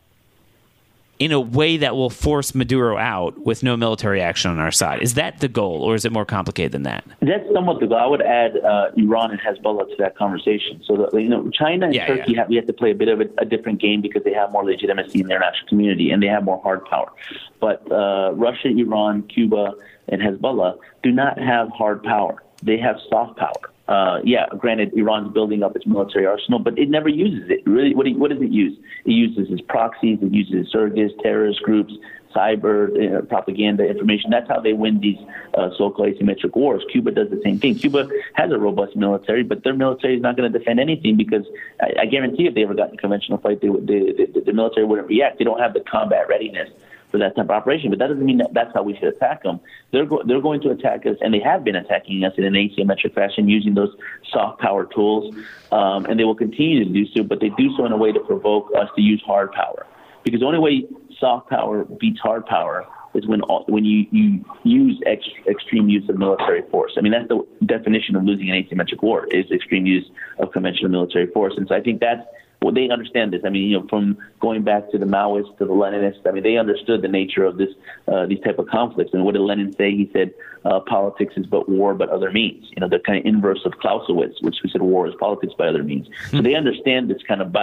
[1.18, 5.00] in a way that will force Maduro out with no military action on our side.
[5.02, 7.04] Is that the goal, or is it more complicated than that?
[7.20, 7.98] That's somewhat the goal.
[7.98, 10.82] I would add uh, Iran and Hezbollah to that conversation.
[10.84, 12.40] So, that, you know, China and Yeah, Turkey yeah.
[12.40, 14.50] have we have to play a bit of a, a different game because they have
[14.50, 17.12] more legitimacy in the international community and they have more hard power.
[17.60, 19.74] But uh, Russia, Iran, Cuba,
[20.08, 22.42] and Hezbollah do not have hard power.
[22.64, 23.71] They have soft power.
[23.92, 27.61] Uh, yeah, granted, Iran's building up its military arsenal, but it never uses it.
[27.66, 28.74] Really, what, do- what does it use?
[29.05, 31.92] It uses its proxies, it uses surrogates, terrorist groups,
[32.35, 32.78] cyber
[33.18, 34.31] uh, propaganda, information.
[34.31, 35.18] That's how they win these
[35.52, 36.83] uh, so-called asymmetric wars.
[36.90, 37.74] Cuba does the same thing.
[37.74, 41.44] Cuba has a robust military, but their military is not going to defend anything because
[41.83, 44.40] I, I guarantee if they ever got in a conventional fight, they would, they, they,
[44.40, 45.38] the military wouldn't react.
[45.38, 46.70] They don't have the combat readiness
[47.12, 47.90] for that type of operation.
[47.90, 49.61] But that doesn't mean that that's how we should attack them.
[49.92, 52.55] They're go- they're going to attack us, and they have been attacking us in an
[52.55, 53.94] asymmetric fashion using those
[54.33, 55.33] soft power tools,
[55.70, 57.22] um, and they will continue to do so.
[57.22, 59.87] But they do so in a way to provoke us to use hard power,
[60.25, 60.88] because the only way
[61.20, 66.09] soft power beats hard power is when all, when you you use ex, extreme use
[66.09, 66.92] of military force.
[66.96, 70.90] I mean that's the definition of losing an asymmetric war is extreme use of conventional
[70.90, 71.53] military force.
[71.59, 72.27] And so I think that's
[72.62, 73.42] well, they understand this.
[73.44, 76.42] I mean, you know, from going back to the Maoists to the Leninists, I mean,
[76.42, 77.70] they understood the nature of this,
[78.09, 79.12] uh, these type of conflicts.
[79.12, 79.90] And what did Lenin say?
[79.90, 80.33] He said,
[80.64, 83.72] uh, "Politics is but war, but other means." You know, the kind of inverse of
[83.79, 86.09] Clausewitz, which we said war is politics by other means.
[86.31, 87.55] So they understand this kind of,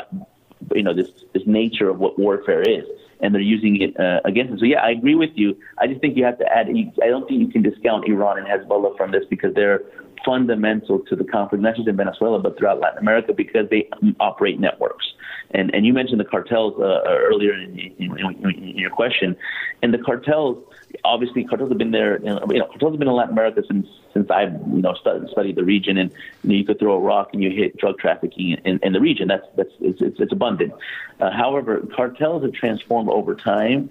[0.75, 2.85] you know, this this nature of what warfare is,
[3.21, 4.59] and they're using it uh, against us.
[4.59, 5.57] So yeah, I agree with you.
[5.77, 6.67] I just think you have to add.
[6.69, 9.81] I don't think you can discount Iran and Hezbollah from this because they're
[10.25, 14.59] fundamental to the conflict, not just in Venezuela but throughout Latin America, because they operate
[14.59, 15.13] networks.
[15.51, 19.35] And and you mentioned the cartels uh, earlier in, in, in your question,
[19.81, 20.63] and the cartels
[21.03, 22.19] obviously cartels have been there.
[22.19, 25.55] You know, cartels have been in Latin America since since I've you know studied, studied
[25.55, 26.11] the region, and
[26.43, 28.99] you, know, you could throw a rock and you hit drug trafficking in, in the
[28.99, 29.27] region.
[29.27, 30.73] That's that's it's, it's, it's abundant.
[31.19, 33.89] Uh, however, cartels have transformed over time.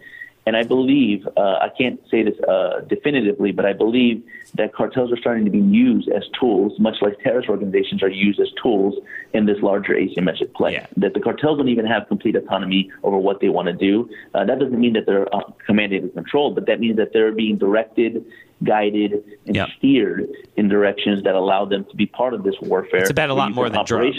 [0.48, 4.22] And I believe, uh, I can't say this uh, definitively, but I believe
[4.54, 8.40] that cartels are starting to be used as tools, much like terrorist organizations are used
[8.40, 8.94] as tools
[9.34, 10.72] in this larger asymmetric play.
[10.72, 10.87] Yeah.
[10.96, 14.08] That the cartels don't even have complete autonomy over what they want to do.
[14.34, 17.32] Uh, that doesn't mean that they're uh, commanded and controlled, but that means that they're
[17.32, 18.24] being directed,
[18.64, 19.68] guided, and Yep.
[19.76, 23.00] steered in directions that allow them to be part of this warfare.
[23.00, 24.16] It's about a lot more than drugs.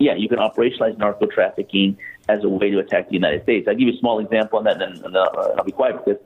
[0.00, 1.96] Yeah, you can operationalize narco trafficking
[2.28, 3.68] as a way to attack the United States.
[3.68, 6.20] I'll give you a small example on that, and then I'll I'll be quiet because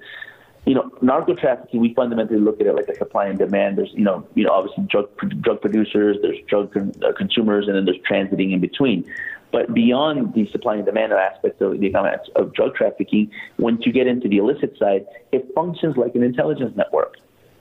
[0.67, 3.77] you know, narco trafficking, we fundamentally look at it like a supply and demand.
[3.77, 5.09] There's, you know, you know, obviously drug
[5.41, 9.05] drug producers, there's drug con- uh, consumers, and then there's transiting in between.
[9.53, 13.93] But beyond the supply and demand aspects of the economics of drug trafficking, once you
[13.93, 17.17] get into the illicit side, it functions like an intelligence network.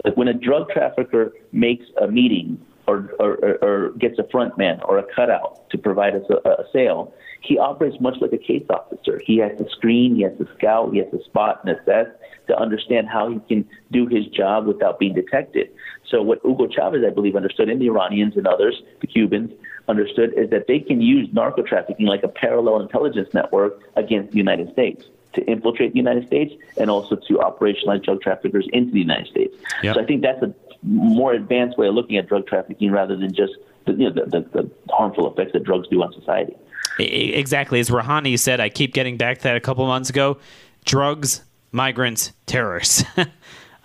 [0.06, 4.82] Like when a drug trafficker makes a meeting or, or, or, gets a front man
[4.84, 8.66] or a cutout to provide us a, a sale, he operates much like a case
[8.70, 9.22] officer.
[9.26, 12.08] He has to screen, he has to scout, he has to spot and assess
[12.48, 15.70] to understand how he can do his job without being detected.
[16.10, 19.52] So what Hugo Chavez, I believe, understood, and the Iranians and others, the Cubans,
[19.88, 24.38] understood is that they can use narco trafficking like a parallel intelligence network against the
[24.38, 29.00] United States to infiltrate the United States and also to operationalize drug traffickers into the
[29.00, 29.56] United States.
[29.82, 29.96] Yep.
[29.96, 33.34] So I think that's a more advanced way of looking at drug trafficking rather than
[33.34, 33.54] just
[33.86, 36.56] the, you know, the, the, the harmful effects that drugs do on society.
[37.00, 37.80] Exactly.
[37.80, 40.38] As Rouhani said, I keep getting back to that a couple months ago
[40.86, 43.04] drugs, migrants, terrorists.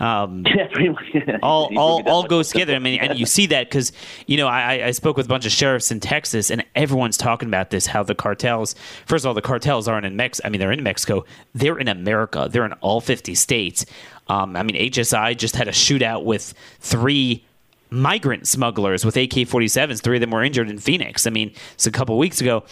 [0.00, 1.04] um, Yeah, pretty much.
[1.42, 2.74] all all put it that all goes together.
[2.74, 3.92] I mean, and you see that because
[4.26, 7.48] you know I, I spoke with a bunch of sheriffs in Texas, and everyone's talking
[7.48, 7.86] about this.
[7.86, 8.74] How the cartels,
[9.06, 10.40] first of all, the cartels aren't in Mex.
[10.44, 11.24] I mean, they're in Mexico.
[11.54, 12.48] They're in America.
[12.50, 13.84] They're in all fifty states.
[14.28, 17.44] Um, I mean, HSI just had a shootout with three
[17.90, 20.02] migrant smugglers with AK-47s.
[20.02, 21.26] Three of them were injured in Phoenix.
[21.26, 22.64] I mean, it's a couple weeks ago,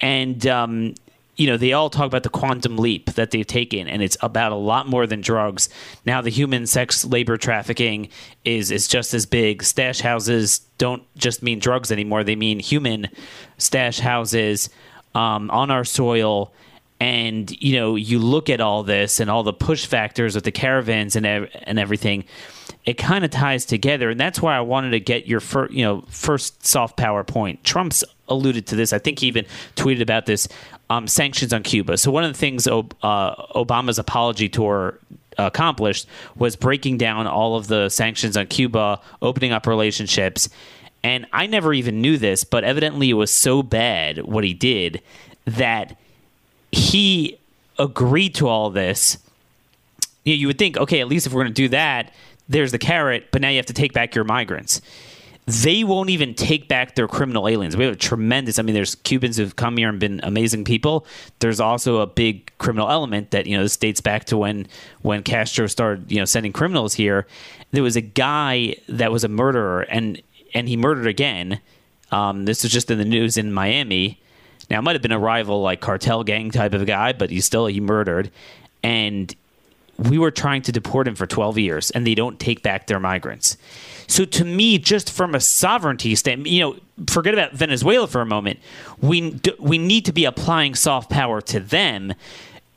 [0.00, 0.94] and um,
[1.36, 4.52] you know, they all talk about the quantum leap that they've taken, and it's about
[4.52, 5.68] a lot more than drugs.
[6.06, 8.08] Now, the human sex labor trafficking
[8.44, 9.62] is is just as big.
[9.62, 13.08] Stash houses don't just mean drugs anymore; they mean human
[13.58, 14.70] stash houses
[15.14, 16.52] um, on our soil.
[17.00, 20.52] And you know, you look at all this and all the push factors with the
[20.52, 22.24] caravans and ev- and everything.
[22.84, 25.84] It kind of ties together, and that's why I wanted to get your first, you
[25.84, 27.64] know, first soft power point.
[27.64, 28.92] Trump's alluded to this.
[28.92, 30.48] I think he even tweeted about this.
[30.90, 31.96] Um, sanctions on Cuba.
[31.96, 34.98] So one of the things Ob- uh, Obama's apology tour
[35.38, 36.06] accomplished
[36.36, 40.48] was breaking down all of the sanctions on Cuba, opening up relationships.
[41.02, 45.02] And I never even knew this, but evidently it was so bad what he did
[45.44, 45.98] that
[46.72, 47.38] he
[47.78, 49.18] agreed to all this.
[50.24, 52.12] You, know, you would think, okay, at least if we're going to do that,
[52.48, 54.80] there's the carrot, but now you have to take back your migrants.
[55.46, 57.76] They won't even take back their criminal aliens.
[57.76, 58.58] We have a tremendous.
[58.58, 61.06] I mean, there's Cubans who've come here and been amazing people.
[61.40, 64.66] There's also a big criminal element that you know this dates back to when
[65.02, 67.26] when Castro started you know sending criminals here.
[67.72, 70.22] There was a guy that was a murderer and
[70.54, 71.60] and he murdered again.
[72.10, 74.20] Um, this was just in the news in Miami.
[74.70, 77.40] Now, it might have been a rival, like cartel gang type of guy, but he
[77.40, 78.30] still he murdered,
[78.82, 79.34] and
[79.98, 83.00] we were trying to deport him for 12 years, and they don't take back their
[83.00, 83.56] migrants.
[84.06, 86.76] So, to me, just from a sovereignty standpoint, you know,
[87.08, 88.58] forget about Venezuela for a moment.
[89.00, 92.14] We we need to be applying soft power to them.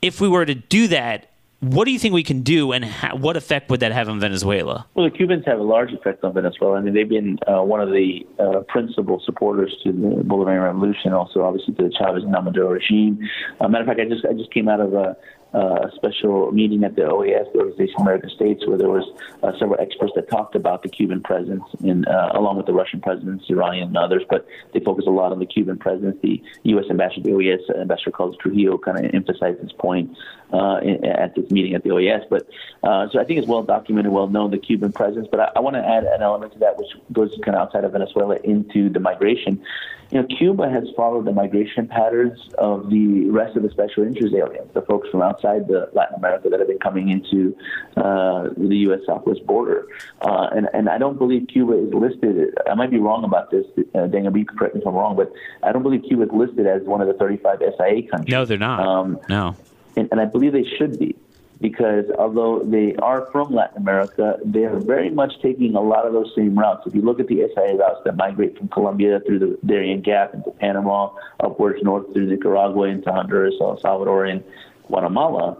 [0.00, 1.28] If we were to do that,
[1.60, 4.20] what do you think we can do, and ha- what effect would that have on
[4.20, 4.86] Venezuela?
[4.94, 6.78] Well, the Cubans have a large effect on Venezuela.
[6.78, 11.12] I mean, they've been uh, one of the uh, principal supporters to the Bolivarian Revolution,
[11.12, 13.18] also obviously to the Chavez and Maduro regime.
[13.60, 15.16] Uh, matter of fact, I just I just came out of a,
[15.52, 19.04] a special meeting at the OAS, the Organization of American States, where there was
[19.42, 23.00] uh, several experts that talked about the Cuban presence, in, uh, along with the Russian
[23.00, 24.22] presence, Iranian and others.
[24.28, 26.16] But they focus a lot on the Cuban presence.
[26.22, 26.84] The U.S.
[26.90, 30.16] ambassador, the OAS ambassador Carlos Trujillo, kind of emphasized this point
[30.52, 32.24] uh, in, at this meeting at the OAS.
[32.28, 32.48] But
[32.82, 35.28] uh, so I think it's well documented, well known the Cuban presence.
[35.30, 37.84] But I, I want to add an element to that, which goes kind of outside
[37.84, 39.62] of Venezuela into the migration.
[40.10, 44.34] You know, Cuba has followed the migration patterns of the rest of the special interest
[44.34, 47.54] aliens, the folks from outside the Latin America that have been coming into
[47.96, 49.00] uh, the U.S.
[49.06, 49.86] Southwest border.
[50.22, 52.54] Uh, and and I don't believe Cuba is listed.
[52.68, 54.32] I might be wrong about this, uh, Daniel.
[54.32, 55.30] Can correct me if I'm wrong, but
[55.62, 58.32] I don't believe Cuba is listed as one of the 35 SIA countries.
[58.32, 58.80] No, they're not.
[58.80, 59.56] Um, no.
[59.96, 61.16] and, and I believe they should be
[61.60, 66.12] because although they are from Latin America, they are very much taking a lot of
[66.12, 66.82] those same routes.
[66.86, 70.34] If you look at the SIA routes that migrate from Colombia through the Darien Gap
[70.34, 74.42] into Panama, upwards north through Nicaragua into Honduras, El Salvador, and
[74.86, 75.56] Guatemala,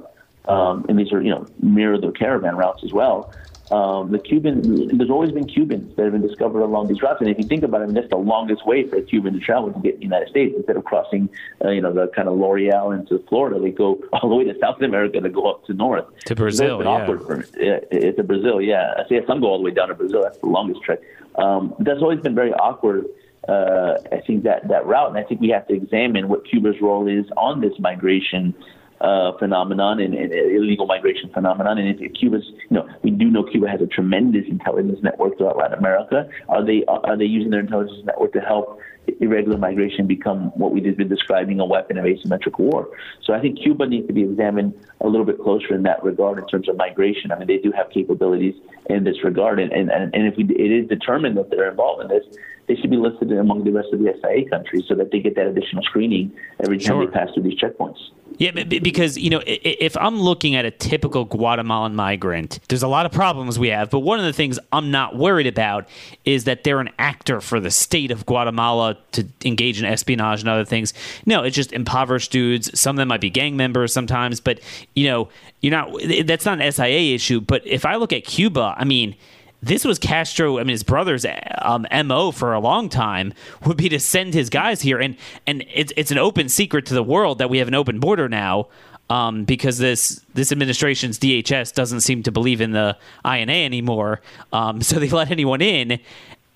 [0.46, 3.32] um, and these are you know mirror the caravan routes as well.
[3.70, 7.20] Um, the Cuban, there's always been Cubans that have been discovered along these routes.
[7.20, 9.34] And if you think about it, I mean, that's the longest way for a Cuban
[9.34, 10.54] to travel to get to the United States.
[10.56, 11.28] Instead of crossing,
[11.64, 14.58] uh, you know, the kind of L'Oreal into Florida, they go all the way to
[14.58, 16.06] South America to go up to north.
[16.26, 16.88] To Brazil, yeah.
[16.88, 17.80] Awkward for, yeah.
[17.90, 18.94] It's to Brazil, yeah.
[18.96, 20.22] I see some go all the way down to Brazil.
[20.22, 21.00] That's the longest trek.
[21.34, 23.06] Um, that's always been very awkward.
[23.46, 26.80] Uh, I think that that route, and I think we have to examine what Cuba's
[26.82, 28.54] role is on this migration
[29.00, 31.78] uh, phenomenon and, and, illegal migration phenomenon.
[31.78, 35.56] And if Cuba's, you know, we do know Cuba has a tremendous intelligence network throughout
[35.56, 36.28] Latin America.
[36.48, 38.80] Are they are they using their intelligence network to help
[39.20, 42.88] irregular migration become what we've been describing a weapon of asymmetric war?
[43.22, 46.38] So I think Cuba needs to be examined a little bit closer in that regard
[46.38, 47.30] in terms of migration.
[47.30, 48.54] I mean, they do have capabilities
[48.90, 52.08] in this regard, and and, and if we, it is determined that they're involved in
[52.08, 52.24] this,
[52.68, 55.34] they should be listed among the rest of the SIA countries so that they get
[55.36, 56.30] that additional screening
[56.60, 57.06] every time sure.
[57.06, 57.98] they pass through these checkpoints.
[58.38, 63.04] Yeah, because you know, if I'm looking at a typical Guatemalan migrant, there's a lot
[63.04, 63.90] of problems we have.
[63.90, 65.88] But one of the things I'm not worried about
[66.24, 70.48] is that they're an actor for the state of Guatemala to engage in espionage and
[70.48, 70.94] other things.
[71.26, 72.78] No, it's just impoverished dudes.
[72.78, 74.60] Some of them might be gang members sometimes, but
[74.94, 75.28] you know,
[75.60, 75.90] you're not.
[76.24, 77.40] That's not an SIA issue.
[77.40, 79.16] But if I look at Cuba, I mean
[79.62, 80.58] this was Castro.
[80.58, 81.26] I mean, his brother's
[81.60, 83.32] um, mo for a long time
[83.64, 86.94] would be to send his guys here, and and it's it's an open secret to
[86.94, 88.68] the world that we have an open border now.
[89.10, 94.20] Um, because this this administration's DHS doesn't seem to believe in the INA anymore,
[94.52, 95.98] um, so they let anyone in,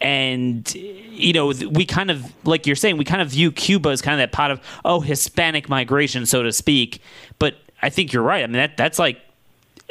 [0.00, 4.02] and you know we kind of like you're saying we kind of view Cuba as
[4.02, 7.00] kind of that pot of oh Hispanic migration, so to speak.
[7.38, 8.44] But I think you're right.
[8.44, 9.18] I mean that that's like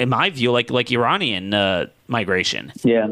[0.02, 2.74] in my view, like like Iranian uh, migration.
[2.84, 3.08] Yeah.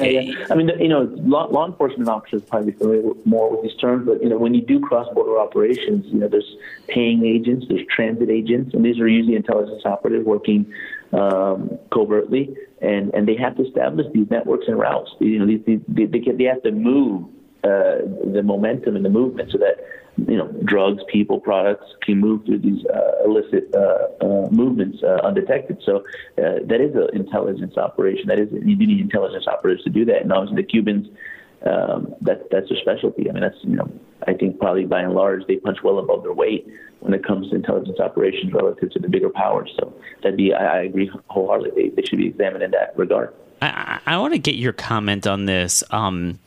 [0.00, 0.46] Yeah.
[0.50, 1.02] I mean, you know,
[1.34, 4.62] law, law enforcement officers probably familiar more with these terms, but you know, when you
[4.62, 6.56] do cross-border operations, you know, there's
[6.88, 10.72] paying agents, there's transit agents, and these are usually intelligence operatives working
[11.12, 15.10] um, covertly, and and they have to establish these networks and routes.
[15.18, 17.24] You know, these, these, they they, they have to move
[17.64, 17.98] uh,
[18.36, 19.76] the momentum and the movement so that
[20.16, 25.20] you know, drugs, people, products can move through these uh, illicit uh, uh, movements uh,
[25.24, 25.82] undetected.
[25.84, 26.04] So
[26.38, 28.28] uh, that is an intelligence operation.
[28.28, 30.22] That is you need intelligence operators to do that.
[30.22, 31.08] And obviously the Cubans,
[31.64, 33.30] um, that that's their specialty.
[33.30, 33.90] I mean, that's you know,
[34.26, 36.66] I think probably by and large they punch well above their weight
[37.00, 39.72] when it comes to intelligence operations relative to the bigger powers.
[39.78, 41.70] So that'd be I, I agree wholeheartedly.
[41.74, 43.32] They, they should be examined in that regard.
[43.62, 45.84] I, I want to get your comment on this.
[45.90, 46.40] Um,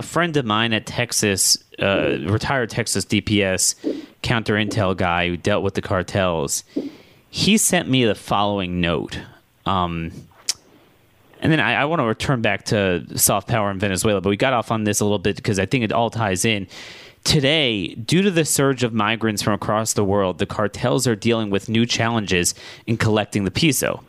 [0.00, 3.74] a friend of mine at Texas, uh, retired Texas DPS
[4.22, 6.64] counter intel guy who dealt with the cartels,
[7.28, 9.20] he sent me the following note.
[9.66, 10.10] Um,
[11.40, 14.38] and then I, I want to return back to soft power in Venezuela, but we
[14.38, 16.66] got off on this a little bit because I think it all ties in.
[17.24, 21.50] Today, due to the surge of migrants from across the world, the cartels are dealing
[21.50, 22.54] with new challenges
[22.86, 24.02] in collecting the peso.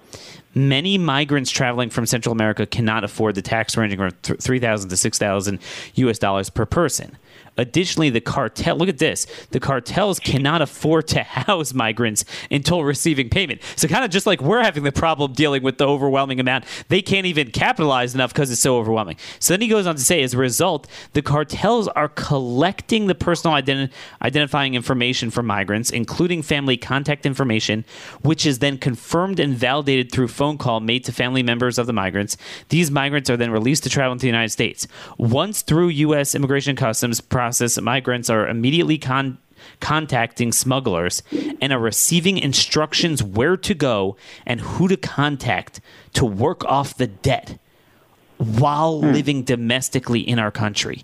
[0.53, 5.59] Many migrants traveling from Central America cannot afford the tax ranging from 3000 to 6000
[5.95, 7.17] US dollars per person.
[7.57, 13.29] Additionally, the cartel, look at this, the cartels cannot afford to house migrants until receiving
[13.29, 13.61] payment.
[13.75, 17.01] So, kind of just like we're having the problem dealing with the overwhelming amount, they
[17.01, 19.17] can't even capitalize enough because it's so overwhelming.
[19.39, 23.15] So, then he goes on to say, as a result, the cartels are collecting the
[23.15, 23.91] personal identi-
[24.21, 27.83] identifying information from migrants, including family contact information,
[28.21, 31.93] which is then confirmed and validated through phone call made to family members of the
[31.93, 32.37] migrants.
[32.69, 34.87] These migrants are then released to travel into the United States.
[35.17, 36.33] Once through U.S.
[36.33, 39.39] Immigration Customs process, migrants are immediately con-
[39.79, 41.23] contacting smugglers
[41.59, 44.15] and are receiving instructions where to go
[44.45, 45.81] and who to contact
[46.13, 47.57] to work off the debt
[48.37, 49.11] while hmm.
[49.11, 51.03] living domestically in our country.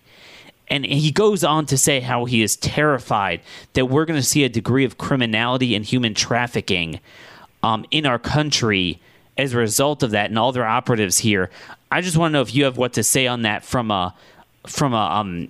[0.67, 3.41] And he goes on to say how he is terrified
[3.73, 6.99] that we're going to see a degree of criminality and human trafficking
[7.63, 8.99] um, in our country
[9.39, 11.49] as a result of that, and all their operatives here.
[11.89, 14.13] I just want to know if you have what to say on that from a
[14.67, 15.49] from a um,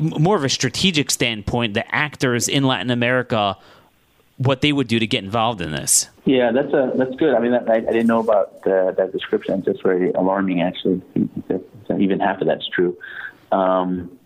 [0.00, 3.56] more of a strategic standpoint, the actors in Latin America,
[4.36, 6.08] what they would do to get involved in this.
[6.24, 7.34] Yeah, that's a that's good.
[7.34, 9.62] I mean, I, I didn't know about uh, that description.
[9.62, 11.02] Just very alarming, actually.
[11.98, 12.96] Even half of that's true.
[13.52, 14.16] Um,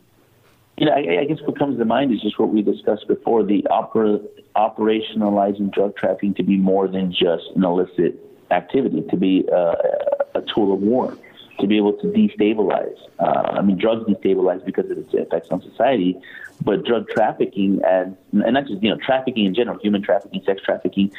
[0.76, 3.42] you know, I, I, guess what comes to mind is just what we discussed before:
[3.42, 4.20] the opera,
[4.56, 8.16] operationalizing drug trafficking to be more than just an illicit
[8.50, 9.74] activity, to be uh,
[10.34, 11.16] a tool of war
[11.60, 12.98] to be able to destabilize.
[13.18, 16.18] Uh, I mean, drugs destabilize because of its effects on society,
[16.62, 20.62] but drug trafficking and and not just you know trafficking in general, human trafficking, sex
[20.62, 21.12] trafficking,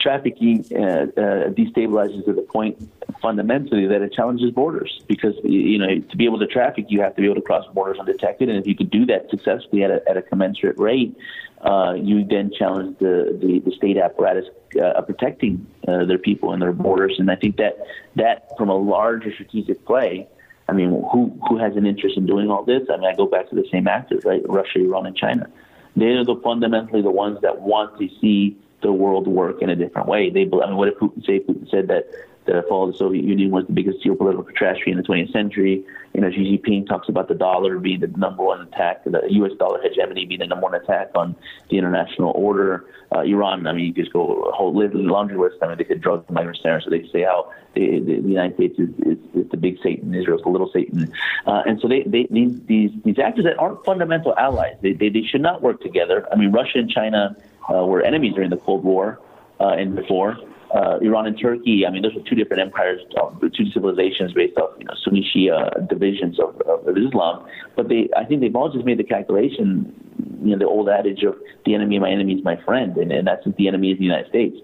[0.00, 2.76] trafficking uh, uh, destabilizes to the point
[3.20, 7.14] fundamentally that it challenges borders because you know to be able to traffic you have
[7.16, 9.90] to be able to cross borders undetected and if you could do that successfully at
[9.90, 11.16] a, at a commensurate rate
[11.60, 14.46] uh, you then challenge the, the, the state apparatus
[14.80, 17.16] uh, protecting uh, their people and their borders.
[17.18, 17.78] And I think that
[18.16, 20.28] that from a larger strategic play,
[20.68, 22.82] I mean, who who has an interest in doing all this?
[22.90, 24.42] I mean, I go back to the same actors, right?
[24.48, 25.48] Russia, Iran, and China.
[25.96, 30.06] They're the fundamentally the ones that want to see the world work in a different
[30.06, 30.30] way.
[30.30, 31.40] They, I mean, what did Putin say?
[31.40, 32.08] Putin said that
[32.44, 35.84] the fall of the Soviet Union was the biggest geopolitical catastrophe in the 20th century.
[36.14, 39.52] You know, Xi Jinping talks about the dollar being the number one attack, the U.S.
[39.58, 41.36] dollar hegemony being the number one attack on
[41.70, 42.86] the international order.
[43.14, 45.56] Uh, Iran, I mean, you just go a whole laundry list.
[45.62, 48.56] I mean, they could drug the migrants there, so they say how the, the, United
[48.56, 51.12] States is, is, is, the big Satan, Israel's the little Satan,
[51.46, 55.08] uh, and so they, they these these these actors that aren't fundamental allies, they they,
[55.08, 56.26] they should not work together.
[56.32, 57.36] I mean, Russia and China
[57.72, 59.20] uh, were enemies during the Cold War
[59.60, 60.36] uh, and before
[60.74, 64.58] uh, Iran and Turkey, I mean, those are two different empires, um, two civilizations based
[64.58, 67.46] off you know, Sunni Shia divisions of, of, Islam.
[67.74, 69.94] But they, I think they've all just made the calculation,
[70.42, 73.10] you know, the old adage of the enemy of my enemy is my friend, and,
[73.10, 74.56] and that's the enemy is the United States.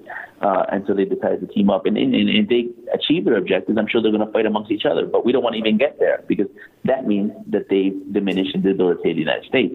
[0.43, 1.87] Uh, and so they decided to team up.
[1.87, 5.07] And, and, they achieve their objectives, I'm sure they're going to fight amongst each other.
[5.07, 6.49] But we don't want to even get there because
[6.85, 9.75] that means that they diminish and debilitate the United States.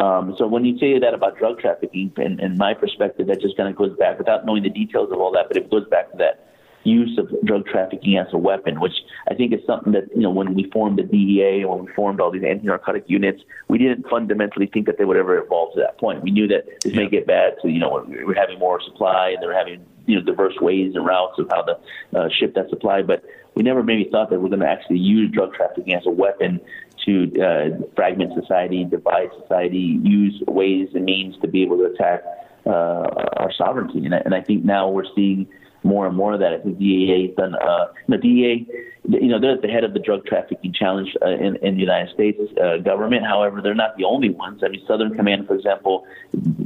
[0.00, 3.56] Um, so when you say that about drug trafficking, in, in my perspective, that just
[3.56, 6.10] kind of goes back without knowing the details of all that, but it goes back
[6.12, 6.48] to that
[6.84, 8.94] use of drug trafficking as a weapon, which
[9.30, 12.20] I think is something that, you know, when we formed the DEA, when we formed
[12.20, 15.98] all these anti-narcotic units, we didn't fundamentally think that they would ever evolve to that
[15.98, 16.22] point.
[16.22, 19.42] We knew that this may get bad, so, you know, we're having more supply and
[19.42, 21.78] they're having, you know, diverse ways and routes of how to
[22.16, 23.22] uh, ship that supply, but
[23.54, 26.60] we never maybe thought that we're going to actually use drug trafficking as a weapon
[27.04, 32.22] to uh, fragment society, divide society, use ways and means to be able to attack
[32.66, 34.04] uh, our sovereignty.
[34.04, 35.48] And I, and I think now we're seeing
[35.84, 36.52] more and more of that.
[36.52, 37.54] I think DEA has done.
[37.54, 38.66] Uh, the DEA,
[39.08, 41.80] you know, they're at the head of the drug trafficking challenge uh, in, in the
[41.80, 43.26] United States uh, government.
[43.26, 44.62] However, they're not the only ones.
[44.64, 46.06] I mean, Southern Command, for example,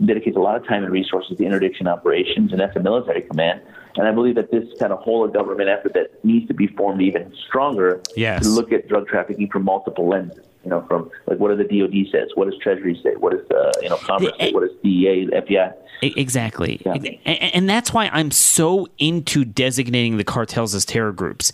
[0.05, 3.63] dedicates a lot of time and resources to interdiction operations, and that's a military command.
[3.97, 6.67] And I believe that this kind of whole of government effort that needs to be
[6.67, 8.43] formed even stronger yes.
[8.43, 10.45] to look at drug trafficking from multiple lenses.
[10.65, 13.49] You know, from like what do the DoD says, what does Treasury say, what does
[13.57, 15.73] uh, you know Congress say, what does DEA, FBI.
[16.03, 16.95] Exactly, yeah.
[17.25, 21.53] and that's why I'm so into designating the cartels as terror groups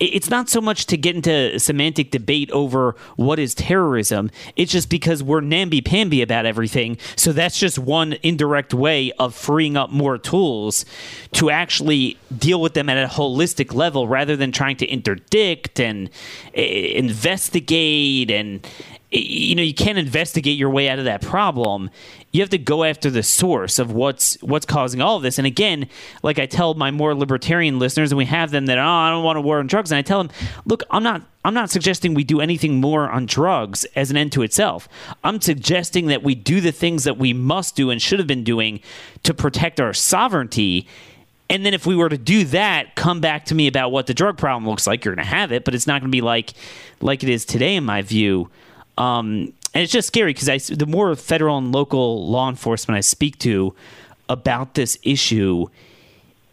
[0.00, 4.30] it's not so much to get into semantic debate over what is terrorism.
[4.56, 6.98] It's just because we're namby pamby about everything.
[7.16, 10.84] So that's just one indirect way of freeing up more tools
[11.32, 16.10] to actually deal with them at a holistic level rather than trying to interdict and
[16.56, 18.66] uh, investigate and
[19.10, 21.90] you know you can't investigate your way out of that problem.
[22.30, 25.38] You have to go after the source of what's what's causing all of this.
[25.38, 25.88] And again
[26.22, 29.24] like i tell my more libertarian listeners and we have them that oh i don't
[29.24, 29.90] want to war on drugs.
[29.90, 30.30] And i tell them
[30.66, 34.32] look i'm not i'm not suggesting we do anything more on drugs as an end
[34.32, 34.88] to itself.
[35.24, 38.44] I'm suggesting that we do the things that we must do and should have been
[38.44, 38.80] doing
[39.22, 40.86] to protect our sovereignty.
[41.50, 44.12] And then if we were to do that, come back to me about what the
[44.12, 45.02] drug problem looks like.
[45.02, 46.52] You're going to have it, but it's not going to be like
[47.00, 48.50] like it is today, in my view.
[48.98, 53.00] Um, and it's just scary because I the more federal and local law enforcement I
[53.00, 53.74] speak to
[54.28, 55.66] about this issue,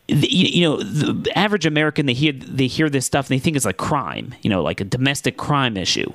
[0.07, 3.55] the, you know, the average American they hear they hear this stuff and they think
[3.55, 6.13] it's like crime, you know, like a domestic crime issue.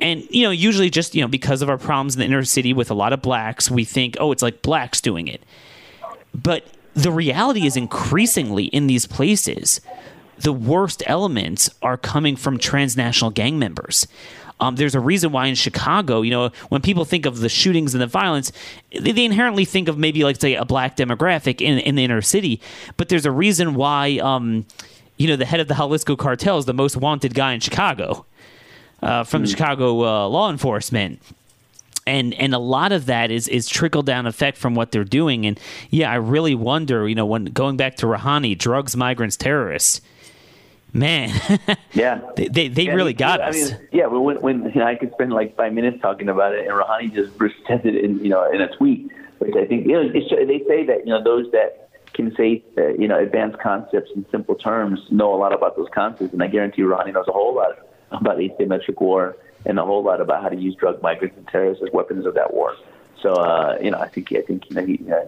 [0.00, 2.72] And you know, usually just you know because of our problems in the inner city
[2.72, 5.40] with a lot of blacks, we think, oh, it's like blacks doing it.
[6.34, 9.80] But the reality is increasingly in these places,
[10.38, 14.08] the worst elements are coming from transnational gang members.
[14.60, 17.94] Um, there's a reason why in Chicago, you know, when people think of the shootings
[17.94, 18.52] and the violence,
[18.92, 22.22] they, they inherently think of maybe like say a black demographic in, in the inner
[22.22, 22.60] city.
[22.96, 24.64] But there's a reason why, um,
[25.16, 28.24] you know, the head of the Jalisco cartel is the most wanted guy in Chicago
[29.02, 29.50] uh, from mm.
[29.50, 31.20] Chicago uh, law enforcement
[32.06, 35.46] and and a lot of that is is trickle down effect from what they're doing
[35.46, 35.58] and
[35.90, 40.00] yeah i really wonder you know when going back to Rouhani drugs migrants terrorists
[40.94, 41.30] man.
[41.92, 43.72] yeah, they they, they yeah, really got I us.
[43.72, 46.66] Mean, yeah, when when you know, I could spend like five minutes talking about it,
[46.66, 49.92] and Rouhani just presented it in you know in a tweet, which I think you
[49.92, 54.10] know they say that you know those that can say uh, you know advanced concepts
[54.14, 57.32] in simple terms know a lot about those concepts, and I guarantee Rouhani knows a
[57.32, 57.78] whole lot
[58.12, 59.36] about asymmetric war
[59.66, 62.34] and a whole lot about how to use drug migrants and terrorists as weapons of
[62.34, 62.76] that war.
[63.20, 65.00] So uh, you know, I think I think you know he.
[65.10, 65.24] Uh,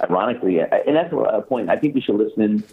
[0.00, 1.70] ironically, and that's a point.
[1.70, 2.64] I think we should listen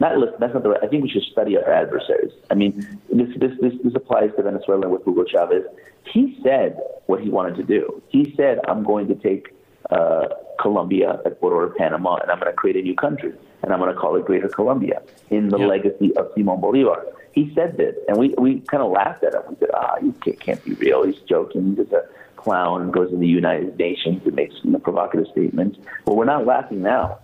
[0.00, 0.36] not listen.
[0.40, 0.70] That's not the.
[0.70, 2.32] Right, I think we should study our adversaries.
[2.50, 5.64] I mean, this this this, this applies to Venezuela with Hugo Chavez.
[6.10, 8.02] He said what he wanted to do.
[8.08, 9.54] He said, "I'm going to take
[9.90, 10.28] uh,
[10.58, 14.00] Colombia, Ecuador, Panama, and I'm going to create a new country, and I'm going to
[14.00, 15.68] call it Greater Colombia in the yep.
[15.68, 19.42] legacy of Simon Bolivar." He said this, and we we kind of laughed at him.
[19.50, 21.04] We said, "Ah, he can't, can't be real.
[21.04, 21.68] He's joking.
[21.68, 25.26] He's just a clown and goes to the United Nations and makes you know, provocative
[25.30, 25.78] statements.
[26.06, 27.18] Well, we're not laughing now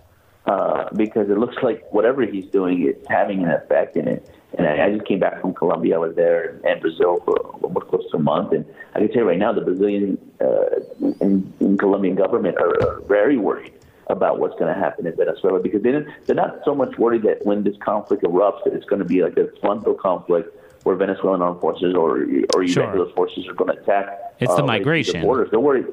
[0.47, 4.29] uh, because it looks like whatever he's doing is having an effect in it.
[4.57, 5.95] And I, I just came back from Colombia.
[5.95, 8.53] I was there and Brazil for almost close to a month.
[8.53, 10.79] And I can tell you right now, the Brazilian uh,
[11.19, 13.73] and, and Colombian government are, are very worried
[14.07, 15.91] about what's going to happen in Venezuela because they
[16.25, 19.21] they're not so much worried that when this conflict erupts that it's going to be
[19.21, 22.25] like a frontal conflict where Venezuelan armed forces or
[22.55, 23.09] or sure.
[23.13, 24.07] forces are going to attack.
[24.39, 25.19] It's the uh, migration.
[25.19, 25.49] The borders.
[25.51, 25.87] They're worried.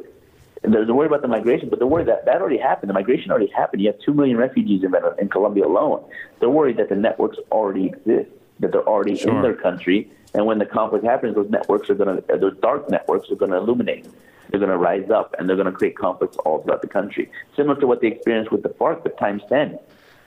[0.73, 2.89] They're worried about the migration, but they're worried that that already happened.
[2.89, 3.83] The migration already happened.
[3.83, 6.05] You have two million refugees in, in Colombia alone.
[6.41, 9.35] They're worried that the networks already exist, that they're already sure.
[9.35, 12.89] in their country, and when the conflict happens, those networks are going to, those dark
[12.91, 14.07] networks are going to illuminate.
[14.51, 17.31] They're going to rise up, and they're going to create conflicts all throughout the country,
[17.57, 19.79] similar to what they experienced with the FARC, but times ten.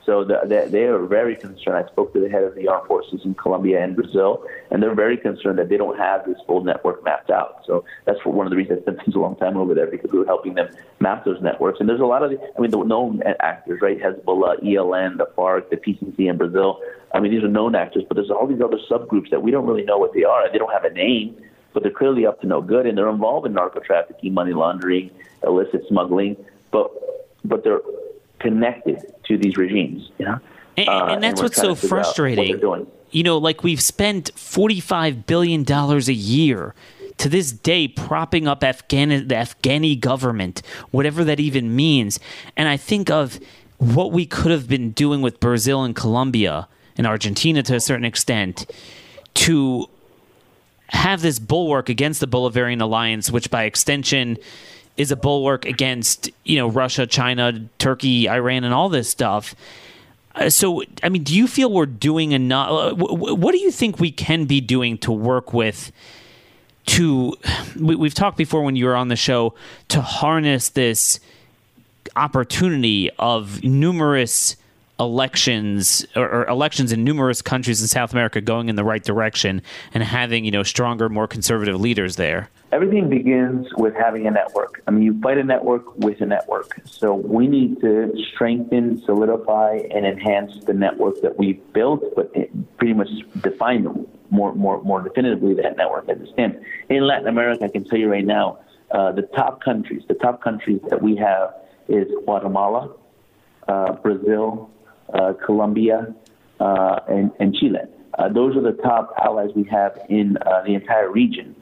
[0.07, 1.85] So the, the, they are very concerned.
[1.85, 4.41] I spoke to the head of the armed forces in Colombia and Brazil,
[4.71, 7.63] and they're very concerned that they don't have this full network mapped out.
[7.67, 10.19] So that's one of the reasons I spent a long time over there because we
[10.19, 10.69] were helping them
[11.01, 11.81] map those networks.
[11.81, 13.99] And there's a lot of, the, I mean, the known actors, right?
[13.99, 16.79] Hezbollah, ELN, the FARC, the PCC in Brazil.
[17.13, 19.65] I mean, these are known actors, but there's all these other subgroups that we don't
[19.65, 20.49] really know what they are.
[20.49, 21.35] They don't have a name,
[21.73, 25.11] but they're clearly up to no good, and they're involved in narco trafficking, money laundering,
[25.43, 26.37] illicit smuggling.
[26.71, 26.91] But
[27.43, 27.81] but they're
[28.39, 30.09] connected to these regimes.
[30.17, 30.39] You know,
[30.77, 32.59] and, uh, and that's and what's so frustrating.
[32.59, 36.75] What you know, like we've spent forty-five billion dollars a year
[37.17, 40.61] to this day propping up Afghan the Afghani government,
[40.91, 42.19] whatever that even means.
[42.55, 43.39] And I think of
[43.77, 46.67] what we could have been doing with Brazil and Colombia
[46.97, 48.69] and Argentina to a certain extent
[49.35, 49.87] to
[50.89, 54.37] have this bulwark against the Bolivarian alliance, which by extension
[54.97, 59.55] is a bulwark against you know Russia, China, Turkey, Iran, and all this stuff.
[60.35, 62.69] Uh, so, I mean, do you feel we're doing enough?
[62.69, 65.91] Uh, what do you think we can be doing to work with?
[66.87, 67.35] To
[67.77, 69.55] we, have talked before when you were on the show
[69.89, 71.19] to harness this
[72.15, 74.55] opportunity of numerous
[74.99, 79.61] elections or, or, elections in numerous countries in South America going in the right direction
[79.93, 82.49] and having you know stronger, more conservative leaders there?
[82.71, 84.81] Everything begins with having a network.
[84.87, 86.79] I mean, you fight a network with a network.
[86.85, 92.33] So we need to strengthen, solidify, and enhance the network that we've built, but
[92.77, 93.09] pretty much
[93.41, 96.57] define more, more, more definitively that network as it stands.
[96.89, 98.59] In Latin America, I can tell you right now,
[98.91, 101.53] uh, the top countries, the top countries that we have
[101.87, 102.93] is Guatemala,
[103.67, 104.69] uh, Brazil,
[105.45, 106.13] Colombia,
[106.59, 107.79] uh, and, and, Chile.
[108.17, 110.33] Uh, those are the top allies we have in
[110.65, 111.55] the entire region.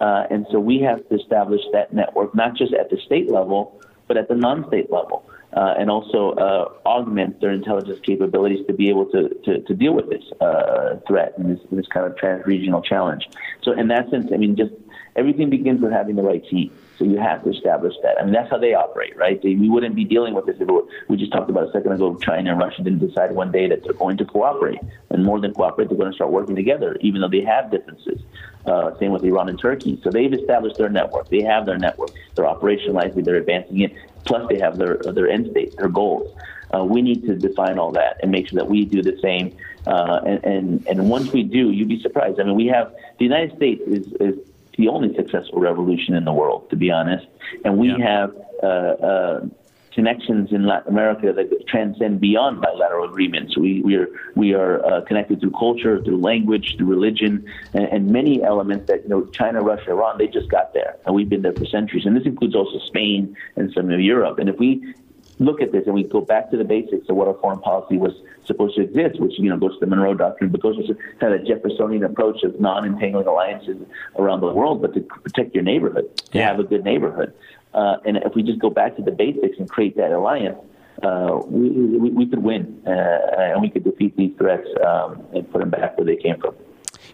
[0.00, 4.16] and so we have to establish that network, not just at the state level, but
[4.16, 5.24] at the non state level.
[5.54, 9.92] Uh, and also uh, augment their intelligence capabilities to be able to, to, to deal
[9.92, 13.28] with this uh, threat and this, this kind of trans-regional challenge.
[13.62, 14.72] So in that sense, I mean, just
[15.14, 16.72] everything begins with having the right team.
[17.02, 18.20] So you have to establish that.
[18.20, 19.42] I mean, that's how they operate, right?
[19.42, 20.68] They, we wouldn't be dealing with this if
[21.08, 22.14] we just talked about a second ago.
[22.14, 24.78] China and Russia didn't decide one day that they're going to cooperate,
[25.10, 28.20] and more than cooperate, they're going to start working together, even though they have differences.
[28.66, 30.00] Uh, same with Iran and Turkey.
[30.04, 31.28] So they've established their network.
[31.28, 32.10] They have their network.
[32.36, 33.24] They're operationalizing.
[33.24, 33.96] They're advancing it.
[34.24, 36.32] Plus, they have their their end state, their goals.
[36.72, 39.56] Uh, we need to define all that and make sure that we do the same.
[39.88, 42.38] Uh, and, and and once we do, you'd be surprised.
[42.38, 44.38] I mean, we have the United States is is
[44.78, 47.26] the only successful revolution in the world, to be honest.
[47.64, 47.98] And we yeah.
[47.98, 49.46] have uh, uh,
[49.92, 53.56] connections in Latin America that transcend beyond bilateral agreements.
[53.56, 57.44] We, we are, we are uh, connected through culture, through language, through religion,
[57.74, 60.96] and, and, many elements that, you know, China, Russia, Iran, they just got there.
[61.04, 62.06] And we've been there for centuries.
[62.06, 64.38] And this includes also Spain and some of Europe.
[64.38, 64.94] And if we
[65.42, 67.96] look at this and we go back to the basics of what our foreign policy
[67.96, 68.12] was
[68.46, 71.34] supposed to exist, which you know goes to the Monroe Doctrine, but goes to kind
[71.34, 73.76] of Jeffersonian approach of non-entangling alliances
[74.18, 76.48] around the world, but to protect your neighborhood, to yeah.
[76.48, 77.32] have a good neighborhood.
[77.74, 80.58] Uh, and if we just go back to the basics and create that alliance,
[81.02, 85.50] uh, we, we, we, could win uh, and we could defeat these threats um, and
[85.50, 86.54] put them back where they came from.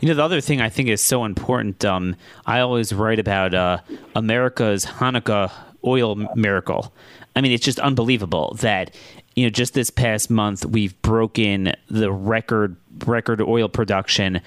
[0.00, 3.54] You know, the other thing I think is so important, um, I always write about
[3.54, 3.78] uh,
[4.14, 5.50] America's Hanukkah
[5.84, 6.92] oil miracle.
[7.38, 8.92] I mean, it's just unbelievable that
[9.36, 12.76] you know just this past month we've broken the record
[13.06, 14.40] record oil production.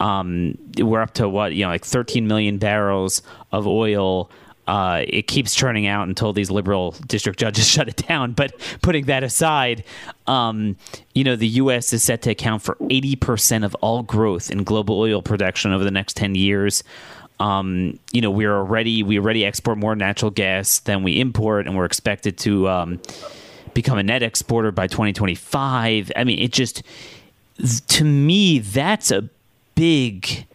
[0.00, 3.20] Um, we're up to what you know, like 13 million barrels
[3.52, 4.30] of oil.
[4.66, 8.32] Uh, it keeps churning out until these liberal district judges shut it down.
[8.32, 9.84] But putting that aside,
[10.26, 10.76] um,
[11.14, 11.92] you know, the U.S.
[11.92, 15.90] is set to account for 80% of all growth in global oil production over the
[15.90, 16.82] next 10 years.
[17.40, 21.76] Um, you know, we're already we already export more natural gas than we import, and
[21.76, 23.00] we're expected to um,
[23.74, 26.12] become a net exporter by 2025.
[26.16, 26.82] I mean, it just
[27.88, 29.28] to me that's a
[29.74, 30.46] big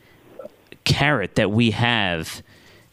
[0.83, 2.43] carrot that we have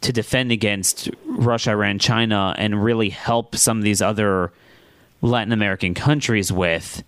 [0.03, 4.53] to defend against Russia, Iran, China, and really help some of these other
[5.23, 7.03] Latin American countries with.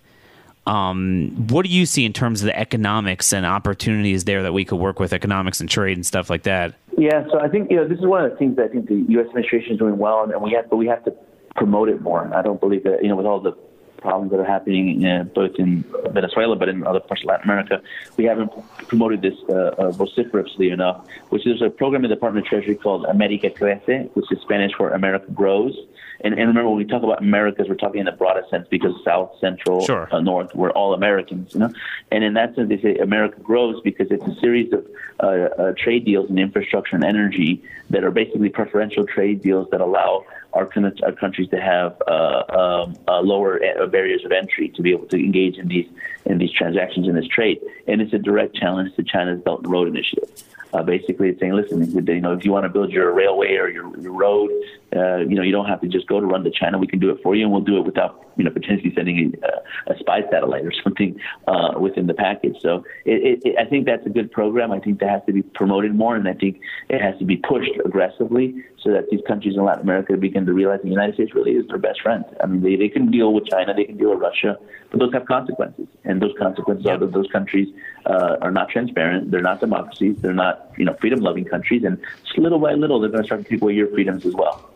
[0.65, 4.63] Um, what do you see in terms of the economics and opportunities there that we
[4.63, 6.73] could work with economics and trade and stuff like that?
[6.97, 8.87] Yeah, so I think you know this is one of the things that I think
[8.87, 9.27] the U.S.
[9.27, 11.13] administration is doing well, and we have, but we have to
[11.55, 12.33] promote it more.
[12.33, 13.57] I don't believe that you know with all the
[13.97, 17.81] problems that are happening uh, both in Venezuela but in other parts of Latin America,
[18.17, 18.51] we haven't
[18.87, 21.05] promoted this uh, uh, vociferously enough.
[21.29, 24.73] Which is a program in the Department of Treasury called America Crece, which is Spanish
[24.77, 25.75] for America Grows.
[26.23, 28.93] And, and remember, when we talk about Americas, we're talking in the broadest sense because
[29.03, 30.07] South, Central, sure.
[30.11, 31.71] uh, North, we're all Americans, you know.
[32.11, 34.87] And in that sense, they say America grows because it's a series of
[35.19, 39.81] uh, uh, trade deals in infrastructure and energy that are basically preferential trade deals that
[39.81, 40.69] allow our,
[41.03, 45.17] our countries to have uh, um, uh, lower barriers of entry to be able to
[45.17, 45.89] engage in these
[46.25, 47.59] in these transactions in this trade.
[47.85, 50.29] And it's a direct challenge to China's Belt and Road Initiative.
[50.73, 53.69] Uh, basically, it's saying, listen, you know, if you want to build your railway or
[53.69, 54.49] your, your road,
[54.95, 56.77] uh, you know, you don't have to just go to run to China.
[56.77, 59.33] We can do it for you, and we'll do it without, you know, potentially sending
[59.43, 62.57] a, a spy satellite or something uh, within the package.
[62.61, 64.71] So it, it, I think that's a good program.
[64.71, 67.37] I think that has to be promoted more, and I think it has to be
[67.37, 71.33] pushed aggressively so that these countries in Latin America begin to realize the United States
[71.33, 72.25] really is their best friend.
[72.43, 74.57] I mean, they, they can deal with China, they can deal with Russia,
[74.91, 76.95] but those have consequences, and those consequences yep.
[76.95, 77.69] are that those countries
[78.05, 81.97] uh, are not transparent, they're not democracies, they're not you know freedom-loving countries, and
[82.37, 84.69] little by little they're going to start to take away your freedoms as well.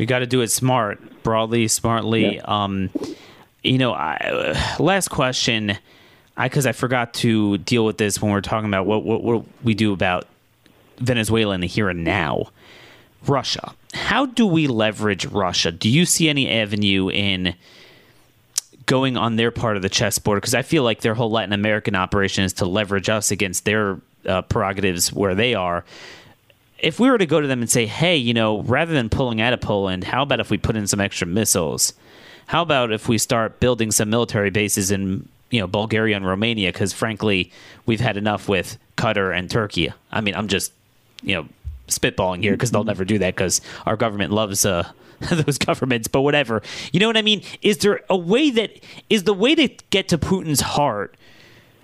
[0.00, 2.40] We got to do it smart, broadly, smartly.
[2.40, 2.88] Um,
[3.62, 5.76] you know, I, last question,
[6.42, 9.22] because I, I, forgot to deal with this when we are talking about what, what,
[9.22, 10.26] what we do about
[10.96, 12.46] Venezuela in the here and now.
[13.26, 13.74] Russia.
[13.92, 15.70] How do we leverage Russia?
[15.70, 17.54] Do you see any avenue in
[18.86, 20.38] going on their part of the chessboard?
[20.38, 24.00] Because I feel like their whole Latin American operation is to leverage us against their
[24.24, 25.84] uh, prerogatives where they are.
[26.82, 29.40] If we were to go to them and say, hey, you know, rather than pulling
[29.40, 31.92] out of Poland, how about if we put in some extra missiles?
[32.46, 36.72] How about if we start building some military bases in, you know, Bulgaria and Romania?
[36.72, 37.52] Because frankly,
[37.86, 39.92] we've had enough with Qatar and Turkey.
[40.10, 40.72] I mean, I'm just,
[41.22, 41.48] you know,
[41.88, 44.90] spitballing here because they'll never do that because our government loves uh,
[45.30, 46.08] those governments.
[46.08, 46.62] But whatever,
[46.92, 47.42] you know what I mean?
[47.62, 51.16] Is there a way that is the way to get to Putin's heart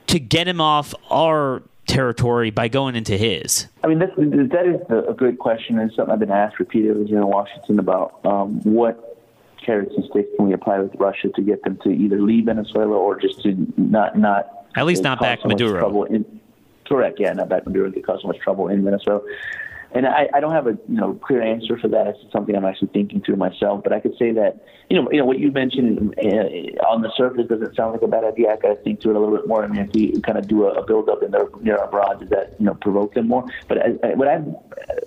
[0.08, 3.66] to get him off our territory by going into his?
[3.82, 7.18] I mean, that's, that is a great question and something I've been asked repeatedly here
[7.18, 9.18] in Washington about um, what
[9.64, 12.94] carrots and sticks can we apply with Russia to get them to either leave Venezuela
[12.94, 16.04] or just to not not at least not back so Maduro.
[16.04, 16.40] In,
[16.86, 19.20] correct, yeah, not back Maduro to cause so much trouble in Venezuela
[19.92, 22.06] and I, I don't have a you know clear answer for that.
[22.08, 23.82] It's something I'm actually thinking through myself.
[23.82, 27.12] But I could say that you know you know what you mentioned uh, on the
[27.16, 28.52] surface doesn't sound like a bad idea.
[28.52, 29.64] I got to think through it a little bit more.
[29.64, 32.20] I mean, if we kind of do a, a build up in their near abroad,
[32.20, 33.44] does that you know provoke them more?
[33.68, 34.42] But I, I, what I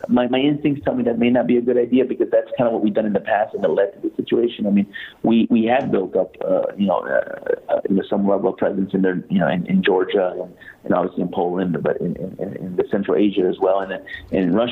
[0.07, 2.67] my my instincts tell me that may not be a good idea because that's kind
[2.67, 4.65] of what we've done in the past and it led to the situation.
[4.67, 4.88] I mean,
[5.23, 9.01] we we have built up uh, you know uh, uh, some level of presence in
[9.01, 10.53] there you know in, in Georgia and,
[10.84, 14.01] and obviously in Poland, but in, in, in the Central Asia as well, and
[14.32, 14.68] in Russia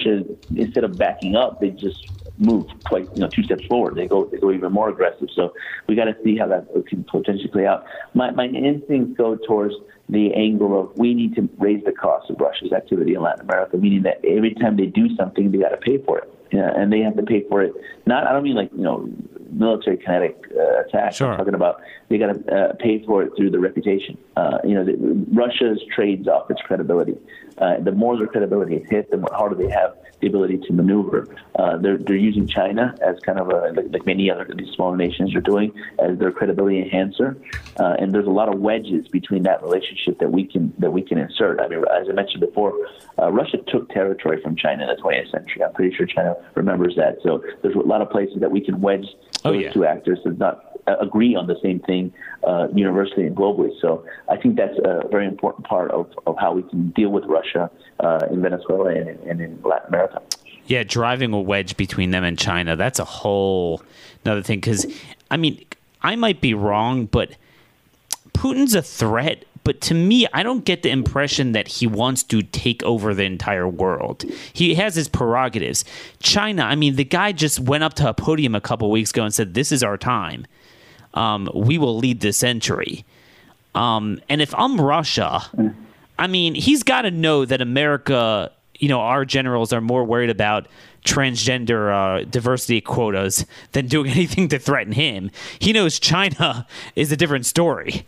[0.55, 1.97] instead of backing up, they just
[2.37, 3.95] move quite you know two steps forward.
[3.95, 5.27] They go they go even more aggressive.
[5.35, 5.53] So
[5.87, 7.85] we got to see how that can potentially play out.
[8.13, 9.73] My my instincts go towards
[10.09, 13.77] the angle of we need to raise the cost of Russia's activity in Latin America,
[13.77, 16.33] meaning that every time they do something, they got to pay for it.
[16.51, 17.73] Yeah, and they have to pay for it.
[18.05, 19.09] Not I don't mean like you know
[19.51, 21.13] military kinetic uh, attack.
[21.13, 21.31] Sure.
[21.31, 24.17] I'm talking about they got to uh, pay for it through the reputation.
[24.35, 24.95] Uh, you know, the,
[25.31, 27.17] Russia's trades off its credibility.
[27.57, 30.73] Uh, the more their credibility is hit, the more harder they have the ability to
[30.73, 31.27] maneuver.
[31.55, 34.97] Uh, they're they're using China as kind of a like, like many other these smaller
[34.97, 37.37] nations are doing as their credibility enhancer,
[37.79, 41.01] uh, and there's a lot of wedges between that relationship that we can that we
[41.01, 41.59] can insert.
[41.59, 42.73] I mean, as I mentioned before,
[43.19, 45.63] uh, Russia took territory from China in the 20th century.
[45.63, 47.17] I'm pretty sure China remembers that.
[47.23, 49.05] So there's a lot of places that we can wedge
[49.45, 49.71] oh, those yeah.
[49.71, 50.66] two actors to not
[50.99, 52.13] agree on the same thing
[52.45, 53.71] uh, universally and globally.
[53.81, 57.25] So I think that's a very important part of, of how we can deal with
[57.25, 57.69] Russia
[57.99, 60.21] uh, in Venezuela and, and in Latin America.
[60.65, 63.81] Yeah, driving a wedge between them and China, that's a whole
[64.25, 64.59] another thing.
[64.59, 64.85] Because,
[65.31, 65.63] I mean,
[66.01, 67.31] I might be wrong, but
[68.33, 69.45] Putin's a threat.
[69.63, 73.23] But to me, I don't get the impression that he wants to take over the
[73.23, 74.23] entire world.
[74.53, 75.83] He has his prerogatives.
[76.21, 79.23] China, I mean, the guy just went up to a podium a couple weeks ago
[79.23, 80.47] and said, This is our time
[81.13, 83.05] um, we will lead the century.
[83.75, 85.41] Um, and if I'm Russia,
[86.17, 90.29] I mean, he's got to know that America, you know, our generals are more worried
[90.29, 90.67] about
[91.05, 95.31] transgender uh, diversity quotas than doing anything to threaten him.
[95.59, 98.05] He knows China is a different story.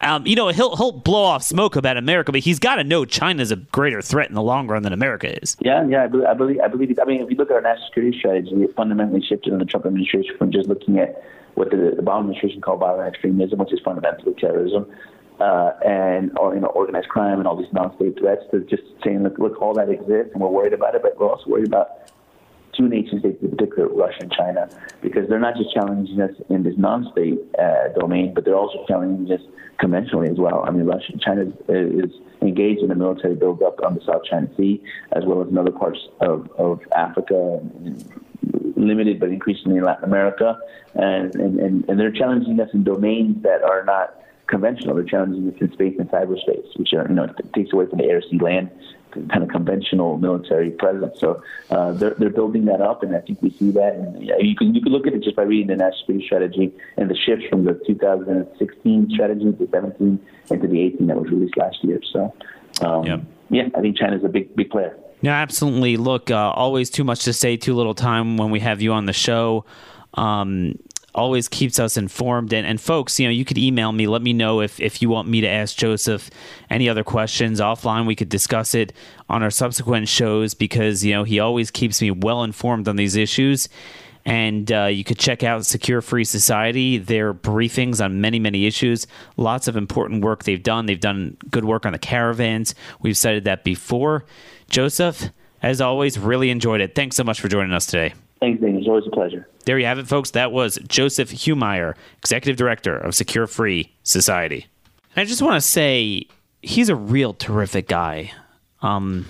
[0.00, 3.04] Um, you know, he'll he'll blow off smoke about America, but he's got to know
[3.04, 5.56] China's a greater threat in the long run than America is.
[5.60, 6.98] Yeah, yeah, I believe, I believe, I believe.
[6.98, 9.64] I mean, if you look at our national security strategy, it fundamentally shifted in the
[9.64, 11.22] Trump administration from just looking at
[11.54, 14.86] what the, the Obama administration called violent extremism, which is fundamentally terrorism,
[15.40, 19.22] uh, and or you know organized crime and all these non-state threats, to just saying,
[19.22, 21.88] look, look, all that exists, and we're worried about it, but we're also worried about
[22.76, 24.68] two nation states, in particular Russia and China,
[25.02, 29.30] because they're not just challenging us in this non-state uh, domain, but they're also challenging
[29.32, 29.42] us
[29.78, 30.64] conventionally as well.
[30.66, 34.82] I mean, Russia, China is, engaged in a military buildup on the South China Sea,
[35.12, 37.60] as well as in other parts of, of Africa,
[38.76, 40.58] limited but increasingly in Latin America,
[40.94, 44.14] and, and, and they're challenging us in domains that are not
[44.46, 44.94] conventional.
[44.94, 48.04] They're challenging us in space and cyberspace, which are you know takes away from the
[48.04, 48.70] air, sea, land
[49.12, 51.18] kind of conventional military presence.
[51.18, 53.94] So uh, they're they're building that up, and I think we see that.
[53.94, 56.72] And you can you can look at it just by reading the national security strategy
[56.96, 60.20] and the shifts from the 2016 strategy to 17
[60.50, 62.00] into the 18 that was released last year.
[62.12, 62.34] So
[62.80, 63.20] um, yep.
[63.50, 64.96] yeah, I think China's a big big player.
[65.22, 65.96] Yeah, absolutely.
[65.96, 69.06] Look, uh, always too much to say, too little time when we have you on
[69.06, 69.64] the show.
[70.14, 70.78] Um,
[71.14, 72.52] always keeps us informed.
[72.52, 74.06] And, and folks, you know, you could email me.
[74.06, 76.30] Let me know if, if you want me to ask Joseph
[76.70, 78.06] any other questions offline.
[78.06, 78.92] We could discuss it
[79.28, 83.14] on our subsequent shows because, you know, he always keeps me well informed on these
[83.14, 83.68] issues.
[84.24, 89.06] And uh, you could check out Secure Free Society, their briefings on many, many issues.
[89.36, 90.86] Lots of important work they've done.
[90.86, 92.74] They've done good work on the caravans.
[93.00, 94.24] We've cited that before.
[94.72, 95.30] Joseph,
[95.62, 96.94] as always, really enjoyed it.
[96.96, 98.14] Thanks so much for joining us today.
[98.40, 98.76] Thanks, Dane.
[98.76, 99.46] It's always a pleasure.
[99.66, 100.32] There you have it, folks.
[100.32, 104.66] That was Joseph Humire, Executive Director of Secure Free Society.
[105.14, 106.26] I just want to say
[106.62, 108.32] he's a real terrific guy.
[108.80, 109.26] Um,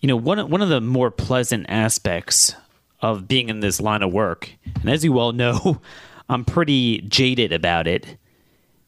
[0.00, 2.54] you know, one one of the more pleasant aspects
[3.00, 5.80] of being in this line of work, and as you well know,
[6.28, 8.16] I'm pretty jaded about it.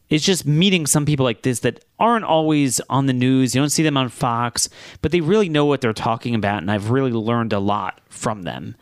[0.09, 3.53] Is just meeting some people like this that aren't always on the news.
[3.53, 4.69] You don't see them on Fox,
[5.01, 8.43] but they really know what they're talking about, and I've really learned a lot from
[8.43, 8.75] them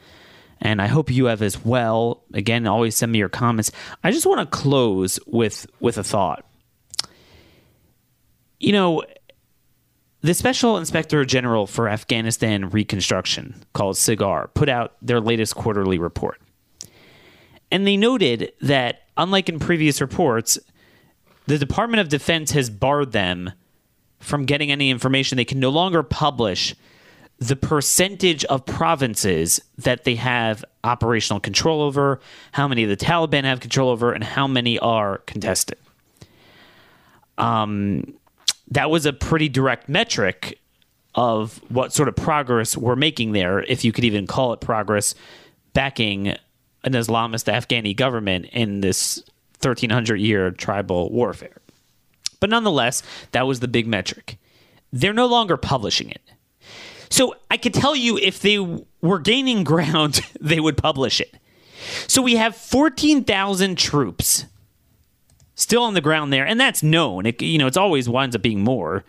[0.61, 2.23] and I hope you have as well.
[2.33, 3.71] Again, always send me your comments.
[4.03, 6.45] I just want to close with with a thought.
[8.59, 9.03] You know,
[10.21, 16.41] the Special Inspector General for Afghanistan Reconstruction, called SIGAR, put out their latest quarterly report.
[17.69, 20.57] And they noted that, unlike in previous reports,
[21.47, 23.51] the Department of Defense has barred them
[24.19, 25.35] from getting any information.
[25.35, 26.75] They can no longer publish
[27.37, 32.19] the percentage of provinces that they have operational control over,
[32.53, 35.77] how many the Taliban have control over, and how many are contested.
[37.37, 38.15] Um,
[38.71, 40.59] that was a pretty direct metric
[41.13, 45.13] of what sort of progress we're making there, if you could even call it progress,
[45.73, 49.23] backing an Islamist Afghani government in this
[49.59, 51.61] 1300 year tribal warfare.
[52.39, 53.01] But nonetheless,
[53.31, 54.37] that was the big metric.
[54.91, 56.21] They're no longer publishing it.
[57.09, 58.59] So I could tell you if they
[59.01, 61.35] were gaining ground, they would publish it.
[62.07, 64.45] So we have 14,000 troops
[65.55, 67.25] still on the ground there, and that's known.
[67.25, 69.03] It, you know, it's always winds up being more.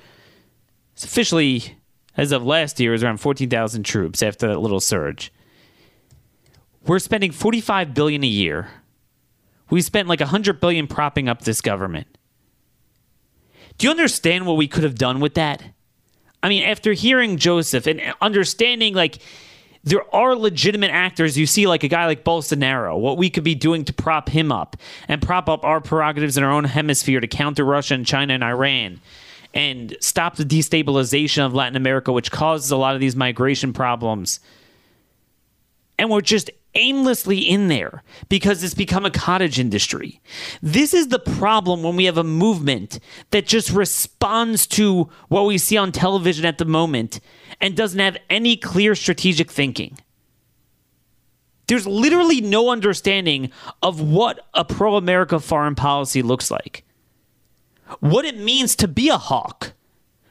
[0.94, 1.76] It's officially,
[2.16, 5.32] as of last year, is around 14,000 troops after that little surge.
[6.86, 8.70] We're spending 45 billion a year.
[9.70, 12.06] We spent like 100 billion propping up this government.
[13.78, 15.62] Do you understand what we could have done with that?
[16.42, 19.18] I mean, after hearing Joseph and understanding like
[19.86, 21.38] there are legitimate actors.
[21.38, 24.50] You see, like a guy like Bolsonaro, what we could be doing to prop him
[24.50, 28.34] up and prop up our prerogatives in our own hemisphere to counter Russia and China
[28.34, 29.00] and Iran
[29.54, 34.40] and stop the destabilization of Latin America, which causes a lot of these migration problems.
[35.98, 40.20] And we're just aimlessly in there because it's become a cottage industry.
[40.62, 43.00] This is the problem when we have a movement
[43.30, 47.18] that just responds to what we see on television at the moment
[47.60, 49.98] and doesn't have any clear strategic thinking.
[51.66, 53.50] There's literally no understanding
[53.82, 56.84] of what a pro America foreign policy looks like,
[57.98, 59.72] what it means to be a hawk.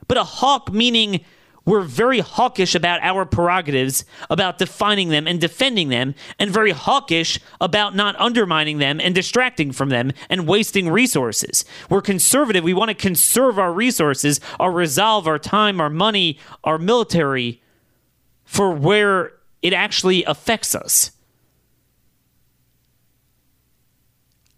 [0.07, 1.25] But a hawk meaning
[1.65, 7.39] we're very hawkish about our prerogatives, about defining them and defending them, and very hawkish
[7.59, 11.65] about not undermining them and distracting from them and wasting resources.
[11.89, 12.63] We're conservative.
[12.63, 17.61] We want to conserve our resources, our resolve, our time, our money, our military
[18.43, 21.11] for where it actually affects us.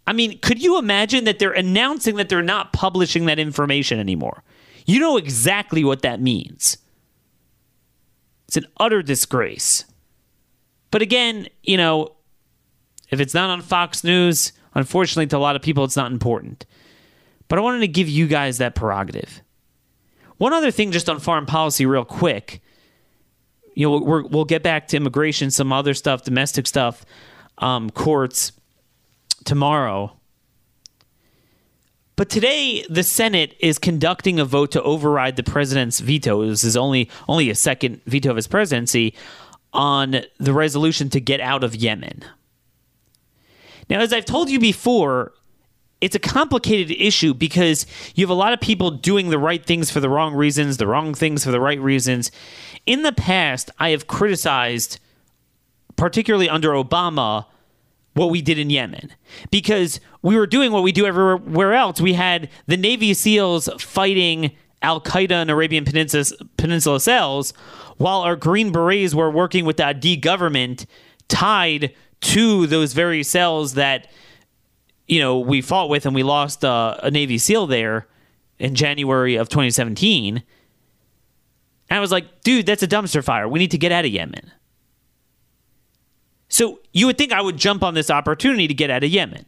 [0.06, 4.42] I mean, could you imagine that they're announcing that they're not publishing that information anymore?
[4.86, 6.78] You know exactly what that means.
[8.48, 9.84] It's an utter disgrace.
[10.90, 12.16] But again, you know,
[13.10, 16.64] if it's not on Fox News, unfortunately to a lot of people, it's not important.
[17.48, 19.42] But I wanted to give you guys that prerogative.
[20.38, 22.62] One other thing, just on foreign policy, real quick.
[23.74, 27.04] You know, we will get back to immigration, some other stuff, domestic stuff,
[27.58, 28.52] um, courts
[29.44, 30.17] tomorrow.
[32.18, 36.44] But today, the Senate is conducting a vote to override the president's veto.
[36.44, 39.14] This is only only a second veto of his presidency
[39.72, 42.24] on the resolution to get out of Yemen.
[43.88, 45.30] Now, as I've told you before,
[46.00, 49.88] it's a complicated issue because you have a lot of people doing the right things
[49.88, 52.32] for the wrong reasons, the wrong things for the right reasons.
[52.84, 54.98] In the past, I have criticized,
[55.94, 57.46] particularly under Obama,
[58.18, 59.12] what we did in Yemen
[59.50, 62.00] because we were doing what we do everywhere else.
[62.00, 64.50] We had the Navy SEALs fighting
[64.82, 67.52] Al Qaeda and Arabian Peninsula, cells,
[67.96, 70.86] while our Green Berets were working with the Hadi government
[71.28, 74.08] tied to those very cells that
[75.06, 78.06] you know we fought with and we lost uh, a Navy SEAL there
[78.58, 80.42] in January of 2017.
[81.90, 83.48] And I was like, dude, that's a dumpster fire.
[83.48, 84.52] We need to get out of Yemen.
[86.48, 89.46] So you would think I would jump on this opportunity to get out of Yemen.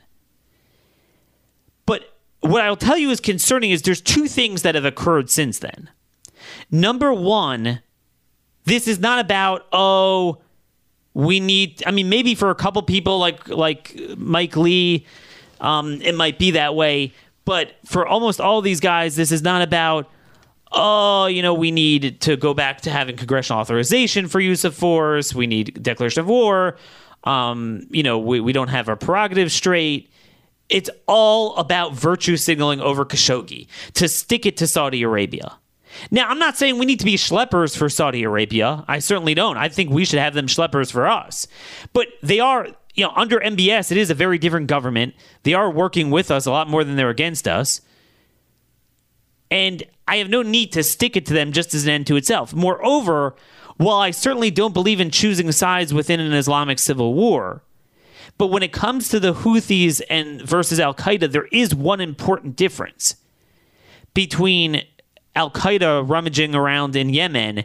[1.86, 5.59] But what I'll tell you is concerning is there's two things that have occurred since
[5.59, 5.90] then.
[6.70, 7.80] Number one,
[8.64, 10.40] this is not about, oh,
[11.14, 15.07] we need I mean maybe for a couple people like like Mike Lee
[15.61, 17.12] um, it might be that way
[17.44, 20.09] but for almost all these guys this is not about
[20.73, 24.75] oh you know we need to go back to having congressional authorization for use of
[24.75, 26.77] force we need declaration of war
[27.25, 30.11] um, you know we, we don't have our prerogatives straight
[30.68, 35.59] it's all about virtue signaling over Khashoggi to stick it to Saudi Arabia
[36.11, 38.85] now, I'm not saying we need to be schleppers for Saudi Arabia.
[38.89, 39.57] I certainly don't.
[39.57, 41.47] I think we should have them schleppers for us.
[41.93, 45.14] But they are, you know, under MBS, it is a very different government.
[45.43, 47.81] They are working with us a lot more than they're against us.
[49.51, 52.16] And I have no need to stick it to them just as an end to
[52.16, 52.55] itself.
[52.55, 53.34] Moreover,
[53.76, 57.62] while I certainly don't believe in choosing sides within an Islamic civil war,
[58.38, 62.57] but when it comes to the Houthis and versus Al Qaeda, there is one important
[62.57, 63.16] difference
[64.14, 64.82] between
[65.34, 67.64] Al Qaeda rummaging around in Yemen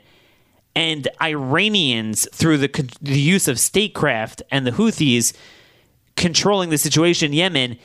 [0.75, 5.33] and Iranians through the, the use of statecraft and the Houthis
[6.15, 7.77] controlling the situation in Yemen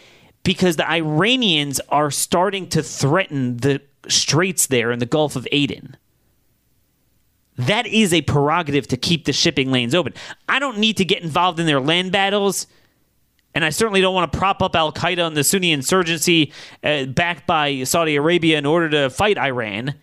[0.42, 5.96] because the Iranians are starting to threaten the straits there in the Gulf of Aden.
[7.56, 10.14] That is a prerogative to keep the shipping lanes open.
[10.48, 12.66] I don't need to get involved in their land battles
[13.54, 16.52] and I certainly don't want to prop up Al Qaeda and the Sunni insurgency
[16.84, 19.94] uh, backed by Saudi Arabia in order to fight Iran.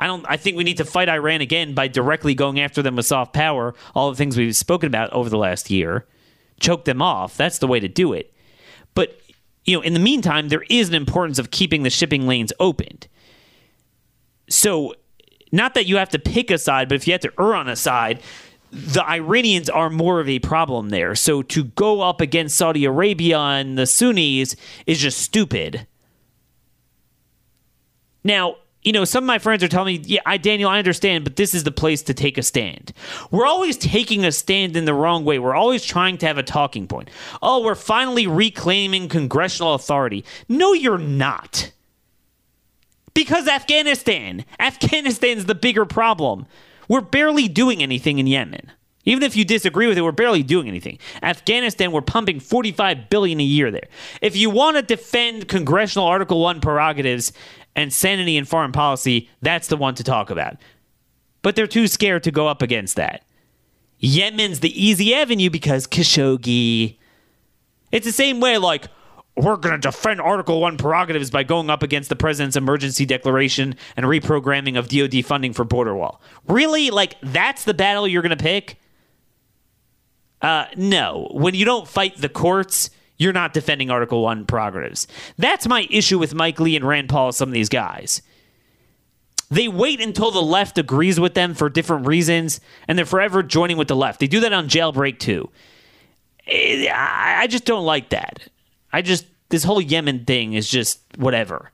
[0.00, 0.24] I don't.
[0.28, 3.32] I think we need to fight Iran again by directly going after them with soft
[3.32, 3.74] power.
[3.96, 6.06] All the things we've spoken about over the last year,
[6.60, 7.36] choke them off.
[7.36, 8.32] That's the way to do it.
[8.94, 9.20] But
[9.64, 13.08] you know, in the meantime, there is an importance of keeping the shipping lanes opened.
[14.48, 14.94] So,
[15.52, 17.68] not that you have to pick a side, but if you have to err on
[17.68, 18.20] a side,
[18.70, 21.14] the Iranians are more of a problem there.
[21.14, 25.86] So to go up against Saudi Arabia and the Sunnis is just stupid.
[28.24, 31.24] Now, you know, some of my friends are telling me, yeah, I, Daniel, I understand,
[31.24, 32.92] but this is the place to take a stand.
[33.30, 35.38] We're always taking a stand in the wrong way.
[35.38, 37.10] We're always trying to have a talking point.
[37.42, 40.24] Oh, we're finally reclaiming congressional authority.
[40.48, 41.72] No, you're not.
[43.18, 44.44] Because Afghanistan.
[44.60, 46.46] Afghanistan's the bigger problem.
[46.86, 48.70] We're barely doing anything in Yemen.
[49.04, 51.00] Even if you disagree with it, we're barely doing anything.
[51.20, 53.88] Afghanistan, we're pumping 45 billion a year there.
[54.22, 57.32] If you want to defend congressional Article 1 prerogatives
[57.74, 60.54] and sanity in foreign policy, that's the one to talk about.
[61.42, 63.24] But they're too scared to go up against that.
[63.98, 66.98] Yemen's the easy avenue because Khashoggi.
[67.90, 68.86] It's the same way like
[69.38, 73.76] we're going to defend Article 1 prerogatives by going up against the president's emergency declaration
[73.96, 76.20] and reprogramming of DoD funding for border wall.
[76.46, 76.90] Really?
[76.90, 78.78] Like, that's the battle you're going to pick?
[80.42, 81.28] Uh, no.
[81.32, 85.06] When you don't fight the courts, you're not defending Article 1 prerogatives.
[85.36, 88.22] That's my issue with Mike Lee and Rand Paul, some of these guys.
[89.50, 93.78] They wait until the left agrees with them for different reasons, and they're forever joining
[93.78, 94.20] with the left.
[94.20, 95.48] They do that on Jailbreak too.
[96.46, 98.48] Eh, I just don't like that.
[98.92, 101.70] I just this whole Yemen thing is just whatever.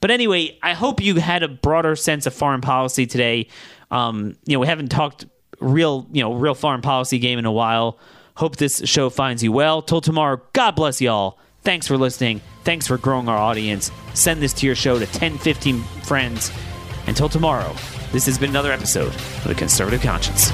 [0.00, 3.48] But anyway, I hope you had a broader sense of foreign policy today.
[3.90, 5.26] Um, you know, we haven't talked
[5.60, 7.98] real, you know, real foreign policy game in a while.
[8.36, 9.82] Hope this show finds you well.
[9.82, 11.38] Till tomorrow, God bless y'all.
[11.62, 12.40] Thanks for listening.
[12.64, 13.90] Thanks for growing our audience.
[14.14, 16.50] Send this to your show to 10, 15 friends.
[17.06, 17.74] Until tomorrow,
[18.12, 20.50] this has been another episode of The Conservative Conscience.